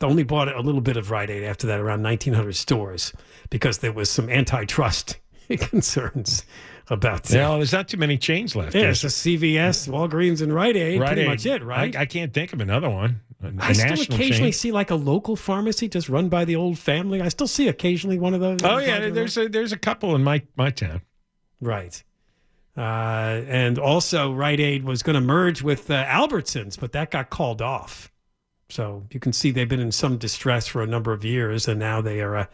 uh, 0.00 0.04
only 0.06 0.22
bought 0.22 0.48
a 0.54 0.60
little 0.60 0.80
bit 0.80 0.96
of 0.96 1.10
Rite 1.10 1.30
Aid 1.30 1.44
after 1.44 1.66
that, 1.68 1.80
around 1.80 2.02
1,900 2.02 2.54
stores, 2.56 3.12
because 3.50 3.78
there 3.78 3.92
was 3.92 4.10
some 4.10 4.28
antitrust 4.28 5.18
concerns 5.58 6.44
about. 6.88 7.24
that. 7.24 7.36
No, 7.36 7.56
there's 7.56 7.72
not 7.72 7.88
too 7.88 7.96
many 7.96 8.18
chains 8.18 8.54
left. 8.56 8.74
yeah, 8.74 8.90
it's 8.90 9.04
a 9.04 9.08
CVS, 9.08 9.88
Walgreens, 9.88 10.42
and 10.42 10.52
Rite 10.52 10.76
Aid. 10.76 11.00
Rite 11.00 11.08
pretty 11.08 11.22
Aid. 11.22 11.28
much 11.28 11.46
it, 11.46 11.62
right? 11.64 11.94
I, 11.96 12.02
I 12.02 12.06
can't 12.06 12.32
think 12.32 12.52
of 12.52 12.60
another 12.60 12.90
one. 12.90 13.20
A, 13.42 13.48
a 13.48 13.52
I 13.60 13.72
still 13.72 13.92
occasionally 14.14 14.50
chain. 14.50 14.52
see 14.52 14.72
like 14.72 14.90
a 14.90 14.94
local 14.94 15.36
pharmacy 15.36 15.88
just 15.88 16.08
run 16.08 16.28
by 16.28 16.44
the 16.44 16.56
old 16.56 16.78
family. 16.78 17.20
I 17.20 17.28
still 17.28 17.46
see 17.46 17.68
occasionally 17.68 18.18
one 18.18 18.34
of 18.34 18.40
those. 18.40 18.60
Oh 18.64 18.78
yeah, 18.78 19.10
there's 19.10 19.36
a 19.36 19.48
there's 19.48 19.72
a 19.72 19.78
couple 19.78 20.14
in 20.14 20.24
my 20.24 20.42
my 20.56 20.70
town. 20.70 21.02
Right. 21.60 22.02
Uh, 22.76 23.42
and 23.48 23.78
also, 23.78 24.32
Rite 24.32 24.60
Aid 24.60 24.84
was 24.84 25.02
going 25.02 25.14
to 25.14 25.20
merge 25.20 25.62
with 25.62 25.90
uh, 25.90 26.04
Albertsons, 26.04 26.78
but 26.78 26.92
that 26.92 27.10
got 27.10 27.30
called 27.30 27.62
off. 27.62 28.12
So 28.68 29.06
you 29.10 29.20
can 29.20 29.32
see 29.32 29.50
they've 29.50 29.68
been 29.68 29.80
in 29.80 29.92
some 29.92 30.18
distress 30.18 30.66
for 30.66 30.82
a 30.82 30.86
number 30.86 31.12
of 31.12 31.24
years, 31.24 31.68
and 31.68 31.78
now 31.78 32.00
they 32.00 32.20
are 32.20 32.36
uh, 32.36 32.46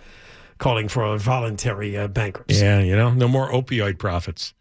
calling 0.58 0.88
for 0.88 1.04
a 1.04 1.18
voluntary 1.18 1.96
uh, 1.96 2.08
bankruptcy. 2.08 2.61
Yeah, 2.61 2.80
you 2.80 2.94
know, 2.94 3.11
no 3.12 3.26
more 3.26 3.50
opioid 3.50 3.98
profits. 3.98 4.54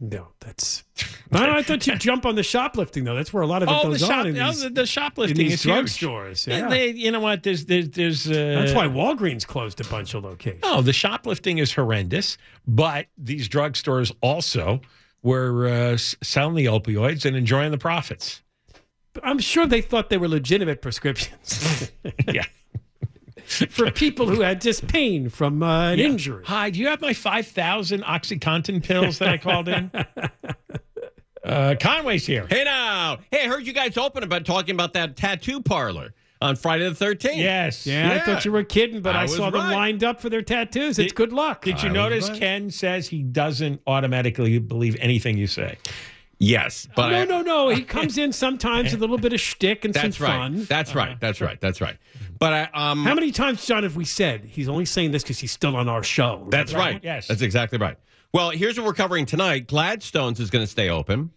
No, 0.00 0.28
that's. 0.40 0.84
No, 1.32 1.38
I 1.48 1.62
thought 1.62 1.86
you'd 1.86 2.00
jump 2.00 2.26
on 2.26 2.34
the 2.34 2.42
shoplifting 2.42 3.04
though. 3.04 3.14
That's 3.14 3.32
where 3.32 3.44
a 3.44 3.46
lot 3.46 3.62
of 3.62 3.68
it 3.68 3.72
Oh, 3.72 3.84
the 3.84 3.90
goes 3.90 4.00
shop, 4.00 4.10
on 4.12 4.26
in 4.26 4.38
oh, 4.40 4.46
these, 4.48 4.62
the, 4.62 4.70
the 4.70 4.84
shoplifting 4.86 5.36
in 5.40 5.46
these 5.50 5.64
is 5.64 5.70
drugstores. 5.70 6.44
Yeah. 6.44 6.68
they- 6.68 6.90
you 6.90 7.12
know 7.12 7.20
what? 7.20 7.44
There's 7.44 7.66
there's 7.66 7.88
there's. 7.90 8.28
Uh, 8.28 8.32
That's 8.58 8.72
why 8.72 8.88
Walgreens 8.88 9.46
closed 9.46 9.80
a 9.80 9.84
bunch 9.84 10.14
of 10.14 10.24
locations. 10.24 10.62
Oh, 10.64 10.82
the 10.82 10.92
shoplifting 10.92 11.58
is 11.58 11.72
horrendous, 11.72 12.36
but 12.66 13.06
these 13.16 13.48
drugstores 13.48 14.10
also 14.22 14.80
were 15.22 15.68
uh, 15.68 15.96
selling 15.96 16.56
the 16.56 16.64
opioids 16.64 17.24
and 17.24 17.36
enjoying 17.36 17.70
the 17.70 17.78
profits. 17.78 18.42
I'm 19.22 19.38
sure 19.38 19.66
they 19.68 19.82
thought 19.82 20.10
they 20.10 20.18
were 20.18 20.26
legitimate 20.28 20.82
prescriptions. 20.82 21.92
yeah. 22.26 22.44
For 23.70 23.90
people 23.90 24.28
who 24.28 24.42
had 24.42 24.60
just 24.60 24.86
pain 24.86 25.28
from 25.28 25.62
uh, 25.62 25.90
an 25.92 25.98
Yeah. 25.98 26.06
injury. 26.06 26.44
Hi, 26.46 26.70
do 26.70 26.78
you 26.78 26.86
have 26.86 27.00
my 27.00 27.12
5,000 27.12 28.02
OxyContin 28.04 28.82
pills 28.84 29.18
that 29.18 29.28
I 29.28 29.38
called 29.38 29.68
in? 29.68 29.90
uh, 31.44 31.74
Conway's 31.80 32.26
here. 32.26 32.46
Hey 32.48 32.64
now. 32.64 33.18
Hey, 33.30 33.44
I 33.44 33.48
heard 33.48 33.66
you 33.66 33.72
guys 33.72 33.96
open 33.96 34.22
about 34.22 34.44
talking 34.44 34.74
about 34.74 34.92
that 34.92 35.16
tattoo 35.16 35.60
parlor 35.60 36.14
on 36.40 36.54
Friday 36.56 36.88
the 36.88 37.04
13th. 37.04 37.36
Yes. 37.36 37.86
Yeah, 37.86 38.12
I 38.14 38.18
thought 38.20 38.44
you 38.44 38.52
were 38.52 38.64
kidding, 38.64 39.02
but 39.02 39.16
I, 39.16 39.22
was 39.22 39.36
saw 39.36 39.50
them 39.50 39.70
lined 39.70 40.04
up 40.04 40.20
for 40.20 40.30
their 40.30 40.42
tattoos. 40.42 40.98
It's 40.98 41.12
good 41.12 41.32
luck. 41.32 41.62
Did 41.64 41.82
you 41.82 41.90
I 41.90 41.92
notice 41.92 42.28
right. 42.30 42.38
Ken 42.38 42.70
says 42.70 43.08
he 43.08 43.22
doesn't 43.22 43.80
automatically 43.86 44.58
believe 44.58 44.96
anything 45.00 45.36
you 45.36 45.46
say? 45.46 45.76
Yes, 46.42 46.88
but 46.96 47.10
no, 47.10 47.24
no, 47.24 47.42
no. 47.42 47.68
He 47.68 47.82
comes 47.96 48.16
in 48.16 48.32
sometimes 48.32 48.92
with 48.92 49.00
a 49.00 49.00
little 49.00 49.18
bit 49.18 49.34
of 49.34 49.40
shtick 49.40 49.84
and 49.84 49.92
That's 49.92 50.16
some 50.16 50.26
right. 50.26 50.38
fun. 50.38 50.64
That's 50.64 50.94
right. 50.94 51.20
That's 51.20 51.42
right. 51.42 51.60
That's 51.60 51.82
right. 51.82 51.98
But 52.40 52.52
I 52.52 52.62
um 52.74 53.04
How 53.04 53.14
many 53.14 53.30
times, 53.30 53.64
John, 53.64 53.84
have 53.84 53.94
we 53.96 54.04
said 54.04 54.44
he's 54.44 54.68
only 54.68 54.86
saying 54.86 55.12
this 55.12 55.22
because 55.22 55.38
he's 55.38 55.52
still 55.52 55.76
on 55.76 55.88
our 55.88 56.02
show? 56.02 56.46
That's 56.50 56.74
right. 56.74 56.98
Yes. 57.04 57.28
That's 57.28 57.42
exactly 57.42 57.78
right. 57.78 57.96
Well, 58.32 58.50
here's 58.50 58.76
what 58.78 58.86
we're 58.86 58.94
covering 58.94 59.26
tonight. 59.26 59.66
Gladstone's 59.68 60.40
is 60.40 60.50
going 60.50 60.64
to 60.64 60.70
stay 60.70 60.88
open. 60.88 61.30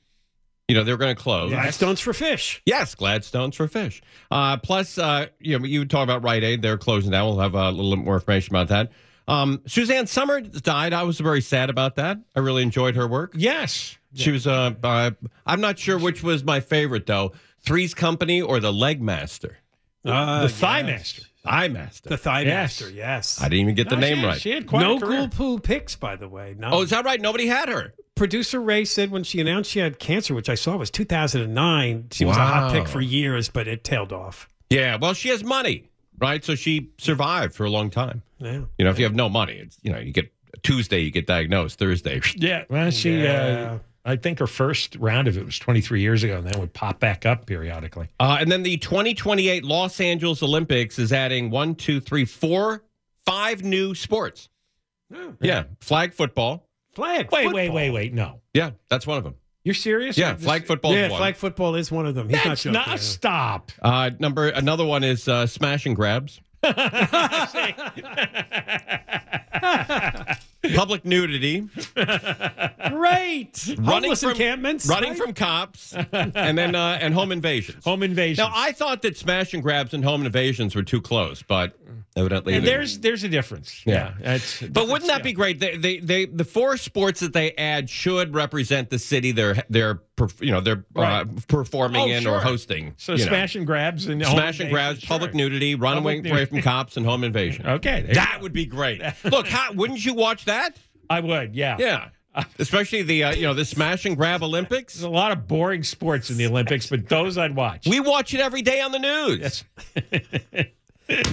you 0.70 0.76
know, 0.76 0.84
they're 0.84 0.98
going 0.98 1.14
to 1.16 1.22
close. 1.22 1.52
Gladstone's 1.52 2.00
for 2.00 2.14
fish. 2.14 2.62
Yes, 2.66 2.96
Gladstone's 2.96 3.56
for 3.56 3.68
fish. 3.68 4.02
Uh, 4.32 4.58
plus, 4.58 4.98
uh, 4.98 5.28
you 5.40 5.60
know, 5.60 5.66
you 5.66 5.84
talk 5.86 6.04
about 6.04 6.24
Rite 6.24 6.44
Aid. 6.44 6.62
They're 6.62 6.78
closing 6.78 7.12
down. 7.12 7.26
We'll 7.28 7.40
have 7.40 7.54
a 7.56 7.70
little 7.72 7.96
bit 7.96 8.06
more 8.06 8.16
information 8.16 8.56
about 8.56 8.70
that. 8.70 8.92
Um, 9.28 9.62
Suzanne 9.66 10.08
Somers 10.08 10.48
died. 10.62 10.94
I 10.94 11.04
was 11.04 11.20
very 11.20 11.42
sad 11.42 11.70
about 11.70 11.96
that. 11.96 12.18
I 12.36 12.40
really 12.40 12.62
enjoyed 12.62 12.96
her 12.96 13.08
work. 13.08 13.34
Yes. 13.36 13.98
She 14.14 14.32
was, 14.32 14.46
uh, 14.48 14.74
uh, 14.84 15.12
I'm 15.46 15.60
not 15.62 15.80
sure 15.80 15.98
which 15.98 16.22
was 16.24 16.44
my 16.44 16.60
favorite, 16.60 17.08
though 17.08 17.34
Three's 17.62 17.94
Company 17.94 18.42
or 18.42 18.60
The 18.60 18.72
Leg 18.72 19.02
Master. 19.02 19.58
Uh, 20.06 20.44
the 20.44 20.50
Thigh 20.50 20.84
Master. 20.84 21.24
Thigh 21.44 21.68
Master. 21.68 22.10
The 22.10 22.18
Thigh 22.18 22.42
Yes. 22.42 22.82
Master, 22.82 22.90
yes. 22.94 23.40
I 23.42 23.46
didn't 23.46 23.60
even 23.60 23.76
get 23.76 23.90
the 23.90 23.96
name 23.98 24.20
she- 24.20 24.26
right. 24.26 24.42
She 24.42 24.52
had 24.52 24.72
no 24.72 25.00
cool 25.00 25.28
poo 25.28 25.60
picks, 25.60 25.96
by 25.96 26.16
the 26.16 26.28
way. 26.28 26.56
No. 26.58 26.70
Oh, 26.72 26.82
is 26.84 26.90
that 26.92 27.04
right? 27.06 27.20
Nobody 27.20 27.48
had 27.48 27.68
her. 27.70 27.94
Producer 28.16 28.62
Ray 28.62 28.86
said 28.86 29.12
when 29.12 29.24
she 29.24 29.42
announced 29.42 29.72
she 29.72 29.80
had 29.80 30.00
cancer, 30.00 30.34
which 30.36 30.48
I 30.48 30.56
saw 30.56 30.78
was 30.78 30.90
2009, 30.92 32.08
she 32.12 32.26
was 32.26 32.38
a 32.38 32.40
hot 32.40 32.72
pick 32.72 32.88
for 32.88 33.02
years, 33.02 33.50
but 33.50 33.68
it 33.68 33.84
tailed 33.84 34.14
off. 34.14 34.48
Yeah, 34.70 34.98
well, 35.02 35.14
she 35.14 35.30
has 35.30 35.44
money, 35.44 35.90
right? 36.20 36.44
So 36.44 36.56
she 36.56 36.90
survived 36.98 37.54
for 37.56 37.66
a 37.66 37.70
long 37.70 37.90
time. 37.90 38.22
Yeah. 38.40 38.62
You 38.78 38.86
know, 38.86 38.92
if 38.92 39.00
you 39.00 39.06
have 39.06 39.16
no 39.16 39.30
money, 39.30 39.54
it's 39.56 39.78
you 39.84 39.92
know, 39.92 40.00
you 40.00 40.12
get 40.14 40.32
Tuesday, 40.64 41.00
you 41.00 41.12
get 41.12 41.28
diagnosed. 41.28 41.80
Thursday, 41.80 42.22
Yeah. 42.36 42.64
Well, 42.70 42.92
she, 42.92 43.18
Yeah. 43.24 43.32
uh, 43.74 43.80
I 44.06 44.18
think 44.18 44.40
her 44.40 44.48
first 44.48 44.96
round 44.98 45.28
of 45.28 45.38
it 45.38 45.46
was 45.46 45.58
23 45.58 46.02
years 46.02 46.24
ago, 46.24 46.38
and 46.38 46.46
then 46.46 46.60
would 46.60 46.74
pop 46.74 47.00
back 47.00 47.26
up 47.26 47.46
periodically. 47.46 48.10
Uh, 48.20 48.38
and 48.40 48.52
then 48.52 48.64
the 48.64 48.78
2028 48.78 49.64
Los 49.64 50.00
Angeles 50.02 50.44
Olympics 50.44 51.00
is 51.00 51.14
adding 51.14 51.50
one, 51.50 51.76
two, 51.76 52.02
three, 52.02 52.26
four, 52.26 52.84
five 53.26 53.64
new 53.64 53.96
sports. 53.96 54.50
yeah, 55.40 55.64
flag 55.80 56.14
football. 56.14 56.68
Flag. 56.94 57.30
Wait, 57.32 57.44
football. 57.44 57.54
wait, 57.54 57.70
wait, 57.70 57.92
wait. 57.92 58.14
No. 58.14 58.42
Yeah, 58.54 58.72
that's 58.90 59.08
one 59.08 59.18
of 59.18 59.24
them. 59.24 59.36
You're 59.64 59.74
serious? 59.74 60.18
Yeah, 60.18 60.36
flag 60.36 60.66
football. 60.66 60.94
Yeah, 60.94 61.10
one. 61.10 61.20
flag 61.20 61.36
football 61.38 61.76
is 61.76 61.90
one 61.90 62.06
of 62.06 62.16
them. 62.16 62.28
He's 62.28 62.38
not 62.38 62.44
That's 62.44 62.64
joking. 62.64 62.82
not. 62.86 63.00
Stop. 63.00 63.72
Uh, 63.82 64.12
number 64.20 64.50
another 64.50 64.86
one 64.86 65.06
is 65.06 65.30
uh, 65.30 65.48
smash 65.48 65.86
and 65.86 65.96
grabs. 65.96 66.42
Public 70.76 71.04
nudity. 71.06 71.68
Great. 72.90 73.66
running 73.78 73.84
Homeless 73.86 74.22
from 74.22 74.32
encampments. 74.32 74.88
running 74.88 75.10
right? 75.12 75.18
from 75.20 75.34
cops, 75.34 75.94
and 75.94 76.58
then 76.58 76.76
uh, 76.76 76.98
and 77.02 77.14
home 77.14 77.32
invasions. 77.32 77.84
Home 77.86 78.04
invasions. 78.04 78.38
Now 78.38 78.52
I 78.54 78.72
thought 78.72 79.02
that 79.04 79.18
smash 79.18 79.54
and 79.54 79.62
grabs 79.64 79.94
and 79.94 80.04
home 80.04 80.26
invasions 80.26 80.76
were 80.76 80.84
too 80.84 81.02
close, 81.02 81.42
but 81.44 81.78
evidently 82.16 82.54
And 82.56 82.66
they- 82.66 82.70
there's 82.72 83.00
there's 83.00 83.24
a 83.24 83.30
difference. 83.30 83.82
Yeah. 83.86 84.14
that's. 84.22 84.62
But 84.62 84.88
wouldn't 84.88 85.08
that 85.10 85.24
be 85.24 85.34
great? 85.34 85.60
They, 85.60 85.78
they, 85.78 86.00
they, 86.00 86.26
the 86.26 86.46
four 86.46 86.78
sports 86.78 87.20
that 87.22 87.34
they 87.34 87.52
add 87.54 87.90
should 87.90 88.34
represent 88.34 88.90
the 88.90 89.00
city 89.00 89.32
they're, 89.32 89.64
they're, 89.70 90.02
you 90.40 90.52
know, 90.52 90.62
they're 90.62 90.86
uh, 90.96 91.26
performing 91.48 92.02
Oh, 92.02 92.08
in 92.08 92.24
sure. 92.24 92.34
or 92.36 92.40
hosting. 92.40 92.94
So 92.98 93.14
you 93.14 93.20
know. 93.20 93.26
smash 93.26 93.56
and 93.56 93.66
grabs 93.66 94.06
and 94.08 94.24
smash 94.24 94.60
and 94.60 94.70
grabs, 94.70 94.98
invasion, 94.98 95.08
public 95.08 95.34
nudity, 95.34 95.76
run 95.76 95.98
away, 95.98 96.18
Public 96.18 96.32
away 96.32 96.40
nudity. 96.42 96.50
from 96.58 96.62
cops, 96.62 96.98
and 96.98 97.06
home 97.06 97.24
invasion. 97.24 97.66
Okay, 97.74 98.02
that 98.14 98.40
would 98.42 98.54
be 98.54 98.66
great. 98.66 99.02
Look, 99.24 99.48
how, 99.48 99.74
wouldn't 99.74 100.06
you 100.06 100.14
watch 100.14 100.46
that? 100.46 100.78
I 101.10 101.20
would. 101.20 101.56
Yeah. 101.56 101.78
Yeah, 101.80 102.10
especially 102.60 103.02
the 103.04 103.24
uh, 103.26 103.34
you 103.36 103.44
know 103.44 103.54
the 103.54 103.66
smash 103.66 104.06
and 104.06 104.16
grab 104.16 104.44
Olympics. 104.44 104.94
There's 104.94 105.04
a 105.04 105.10
lot 105.10 105.32
of 105.32 105.48
boring 105.48 105.84
sports 105.84 106.30
in 106.30 106.38
the 106.38 106.46
Olympics, 106.46 106.88
but 106.90 107.10
those 107.10 107.38
I'd 107.38 107.56
watch. 107.56 107.88
We 107.88 108.00
watch 108.00 108.34
it 108.34 108.40
every 108.40 108.62
day 108.62 108.82
on 108.82 108.92
the 108.92 109.00
news. 109.00 109.64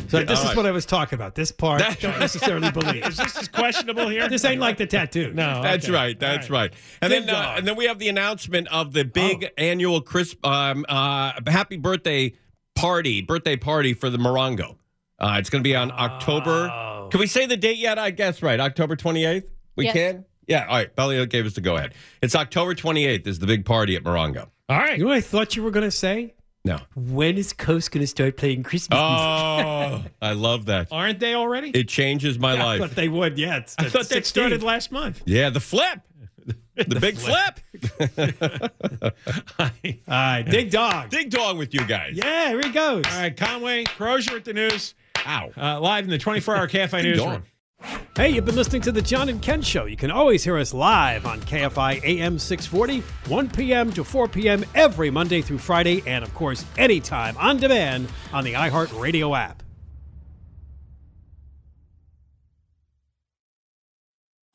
So 0.08 0.24
this 0.24 0.40
is 0.40 0.46
right. 0.46 0.56
what 0.56 0.66
I 0.66 0.72
was 0.72 0.84
talking 0.84 1.16
about. 1.16 1.34
This 1.36 1.52
part, 1.52 1.78
That's 1.78 2.00
don't 2.00 2.18
necessarily 2.18 2.70
believe. 2.72 3.06
Is 3.06 3.16
this 3.16 3.36
is 3.36 3.48
questionable 3.48 4.08
here? 4.08 4.28
This 4.28 4.44
ain't 4.44 4.60
like 4.60 4.76
the 4.76 4.86
tattoo. 4.86 5.32
No. 5.32 5.62
That's 5.62 5.84
okay. 5.84 5.94
right. 5.94 6.18
That's 6.18 6.50
right. 6.50 6.72
And 7.00 7.10
Big 7.10 7.26
then, 7.26 7.34
uh, 7.34 7.54
and 7.56 7.66
then 7.66 7.76
we 7.76 7.86
have 7.86 7.98
the 7.98 8.08
announcement 8.08 8.66
of 8.68 8.92
the 8.92 9.04
big 9.04 9.48
annual 9.56 10.00
Chris 10.00 10.34
um, 10.42 10.84
uh, 10.88 11.32
happy 11.46 11.76
birthday 11.76 12.32
party, 12.74 13.20
birthday 13.22 13.56
party 13.56 13.94
for 13.94 14.10
the 14.10 14.18
Morongo. 14.18 14.76
Uh, 15.20 15.36
it's 15.38 15.50
going 15.50 15.62
to 15.62 15.68
be 15.68 15.76
on 15.76 15.92
October. 15.92 17.08
Can 17.10 17.20
we 17.20 17.26
say 17.26 17.46
the 17.46 17.56
date 17.56 17.76
yet? 17.78 17.98
I 17.98 18.10
guess 18.10 18.42
right. 18.42 18.58
October 18.58 18.96
twenty 18.96 19.24
eighth. 19.24 19.48
We 19.76 19.84
Yes. 19.84 19.92
can. 19.92 20.24
Yeah. 20.46 20.66
All 20.66 20.76
right. 20.76 20.94
Belly 20.96 21.24
gave 21.26 21.46
us 21.46 21.54
the 21.54 21.60
go 21.60 21.76
ahead. 21.76 21.94
It's 22.22 22.34
October 22.34 22.74
twenty 22.74 23.06
eighth. 23.06 23.26
Is 23.26 23.38
the 23.38 23.46
big 23.46 23.64
party 23.64 23.94
at 23.96 24.02
Morongo? 24.02 24.48
All 24.68 24.78
right. 24.78 24.98
You 24.98 25.04
know 25.04 25.10
what 25.10 25.16
I 25.18 25.20
thought 25.20 25.54
you 25.56 25.62
were 25.62 25.70
going 25.70 25.84
to 25.86 25.90
say? 25.90 26.34
No. 26.64 26.78
When 26.94 27.38
is 27.38 27.52
Coast 27.54 27.90
going 27.90 28.02
to 28.02 28.06
start 28.06 28.36
playing 28.36 28.64
Christmas 28.64 28.98
Oh, 29.00 30.04
I 30.20 30.32
love 30.34 30.66
that. 30.66 30.88
Aren't 30.92 31.18
they 31.18 31.34
already? 31.34 31.70
It 31.70 31.88
changes 31.88 32.38
my 32.38 32.50
music? 32.50 32.64
I 32.64 32.66
life. 32.66 32.80
thought 32.80 32.96
they 32.96 33.08
would. 33.08 33.38
Yeah, 33.38 33.56
it's 33.58 33.74
I 33.78 33.84
the 33.84 33.90
thought 33.90 34.08
that 34.10 34.26
started 34.26 34.62
last 34.62 34.92
month. 34.92 35.22
Yeah, 35.24 35.50
the 35.50 35.60
flip. 35.60 36.00
The, 36.76 36.98
big 36.98 37.18
flip. 37.18 37.60
All 39.58 39.90
right, 40.08 40.42
Dig 40.48 40.70
Dog. 40.70 41.10
Dig 41.10 41.28
dog 41.28 41.58
with 41.58 41.74
you 41.74 41.84
guys. 41.84 42.12
Yeah, 42.14 42.48
here 42.48 42.60
he 42.62 42.70
goes. 42.70 43.04
All 43.06 43.20
right, 43.20 43.36
Conway, 43.36 43.84
Crozier 43.84 44.36
at 44.36 44.46
the 44.46 44.54
news. 44.54 44.94
Ow. 45.26 45.50
Uh, 45.56 45.78
live 45.78 46.04
in 46.04 46.10
the 46.10 46.16
24 46.16 46.56
hour 46.56 46.66
Cafe 46.68 47.02
Dig 47.02 47.16
newsroom. 47.16 47.42
Dog. 47.82 48.00
Hey, 48.16 48.30
you've 48.30 48.44
been 48.44 48.56
listening 48.56 48.82
to 48.82 48.92
the 48.92 49.02
John 49.02 49.28
and 49.28 49.40
Ken 49.40 49.62
Show. 49.62 49.86
You 49.86 49.96
can 49.96 50.10
always 50.10 50.44
hear 50.44 50.58
us 50.58 50.74
live 50.74 51.26
on 51.26 51.40
KFI 51.40 52.02
AM 52.04 52.38
640, 52.38 53.00
1 53.30 53.50
p.m. 53.50 53.92
to 53.92 54.04
4 54.04 54.28
p.m. 54.28 54.64
every 54.74 55.10
Monday 55.10 55.40
through 55.42 55.58
Friday, 55.58 56.02
and 56.06 56.24
of 56.24 56.34
course, 56.34 56.64
anytime 56.76 57.36
on 57.38 57.56
demand 57.56 58.08
on 58.32 58.44
the 58.44 58.54
iHeartRadio 58.54 59.38
app. 59.38 59.62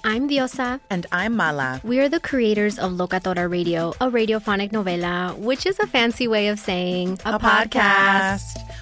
I'm 0.08 0.30
Diosa. 0.30 0.80
And 0.92 1.08
I'm 1.12 1.36
Mala. 1.36 1.82
We 1.84 2.00
are 2.00 2.08
the 2.08 2.20
creators 2.20 2.78
of 2.78 2.92
Locatora 2.92 3.50
Radio, 3.50 3.90
a 4.00 4.12
radiophonic 4.12 4.72
novela, 4.72 5.36
which 5.36 5.66
is 5.66 5.80
a 5.80 5.88
fancy 5.88 6.28
way 6.28 6.50
of 6.50 6.60
saying 6.60 7.14
A 7.26 7.40
podcast. 7.40 8.65